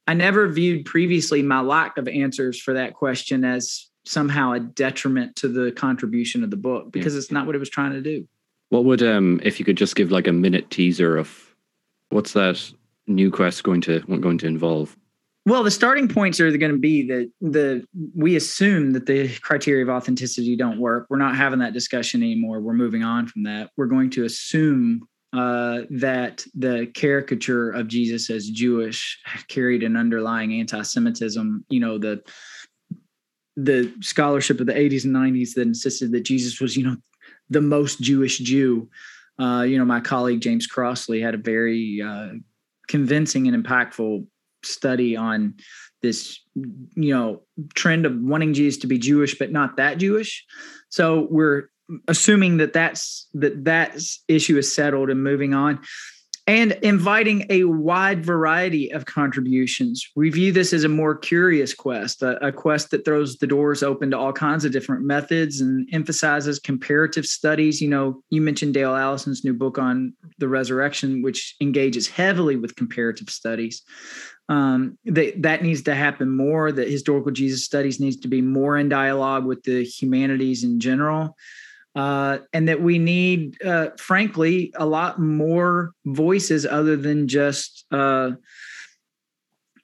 [0.06, 5.36] I never viewed previously my lack of answers for that question as somehow a detriment
[5.36, 7.18] to the contribution of the book because yeah.
[7.18, 8.26] it's not what it was trying to do.
[8.70, 11.54] What would um if you could just give like a minute teaser of
[12.10, 12.72] what's that
[13.06, 14.96] new quest going to going to involve?
[15.46, 19.82] Well, the starting points are going to be that the we assume that the criteria
[19.82, 21.06] of authenticity don't work.
[21.08, 22.60] We're not having that discussion anymore.
[22.60, 23.70] We're moving on from that.
[23.76, 30.52] We're going to assume uh, that the caricature of Jesus as Jewish carried an underlying
[30.52, 31.64] anti-Semitism.
[31.68, 32.22] You know the
[33.64, 36.96] the scholarship of the 80s and 90s that insisted that Jesus was, you know,
[37.48, 38.88] the most Jewish Jew.
[39.38, 42.30] Uh, you know, my colleague James Crossley had a very uh,
[42.88, 44.26] convincing and impactful
[44.62, 45.54] study on
[46.02, 47.42] this, you know,
[47.74, 50.44] trend of wanting Jesus to be Jewish but not that Jewish.
[50.88, 51.70] So we're
[52.08, 53.98] assuming that that's that that
[54.28, 55.80] issue is settled and moving on
[56.50, 60.04] and inviting a wide variety of contributions.
[60.16, 63.84] We view this as a more curious quest, a, a, quest that throws the doors
[63.84, 67.80] open to all kinds of different methods and emphasizes comparative studies.
[67.80, 72.74] You know, you mentioned Dale Allison's new book on the resurrection, which engages heavily with
[72.74, 73.82] comparative studies.
[74.48, 76.72] Um, that that needs to happen more.
[76.72, 81.36] That historical Jesus studies needs to be more in dialogue with the humanities in general
[81.94, 88.32] uh, and that we need, uh, frankly, a lot more voices other than just, uh,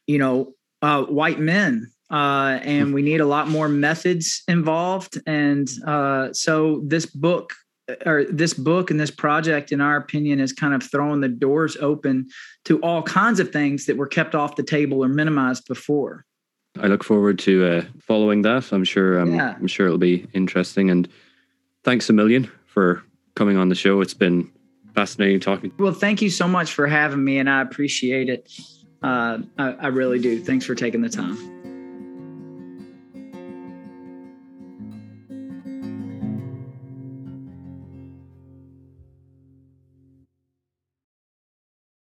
[0.06, 0.52] you know,
[0.82, 1.90] uh, white men.
[2.08, 5.20] Uh, and we need a lot more methods involved.
[5.26, 7.52] And uh, so this book,
[8.04, 11.76] or this book and this project, in our opinion, is kind of throwing the doors
[11.80, 12.28] open
[12.64, 16.24] to all kinds of things that were kept off the table or minimized before.
[16.78, 18.72] I look forward to following that.
[18.72, 19.18] I'm sure.
[19.18, 19.54] Um, yeah.
[19.58, 21.08] I'm sure it'll be interesting and
[21.86, 23.02] thanks a million for
[23.36, 24.00] coming on the show.
[24.00, 24.50] It's been
[24.94, 25.72] fascinating talking.
[25.78, 28.52] Well, thank you so much for having me, and I appreciate it.
[29.02, 30.42] Uh, I, I really do.
[30.42, 31.55] Thanks for taking the time.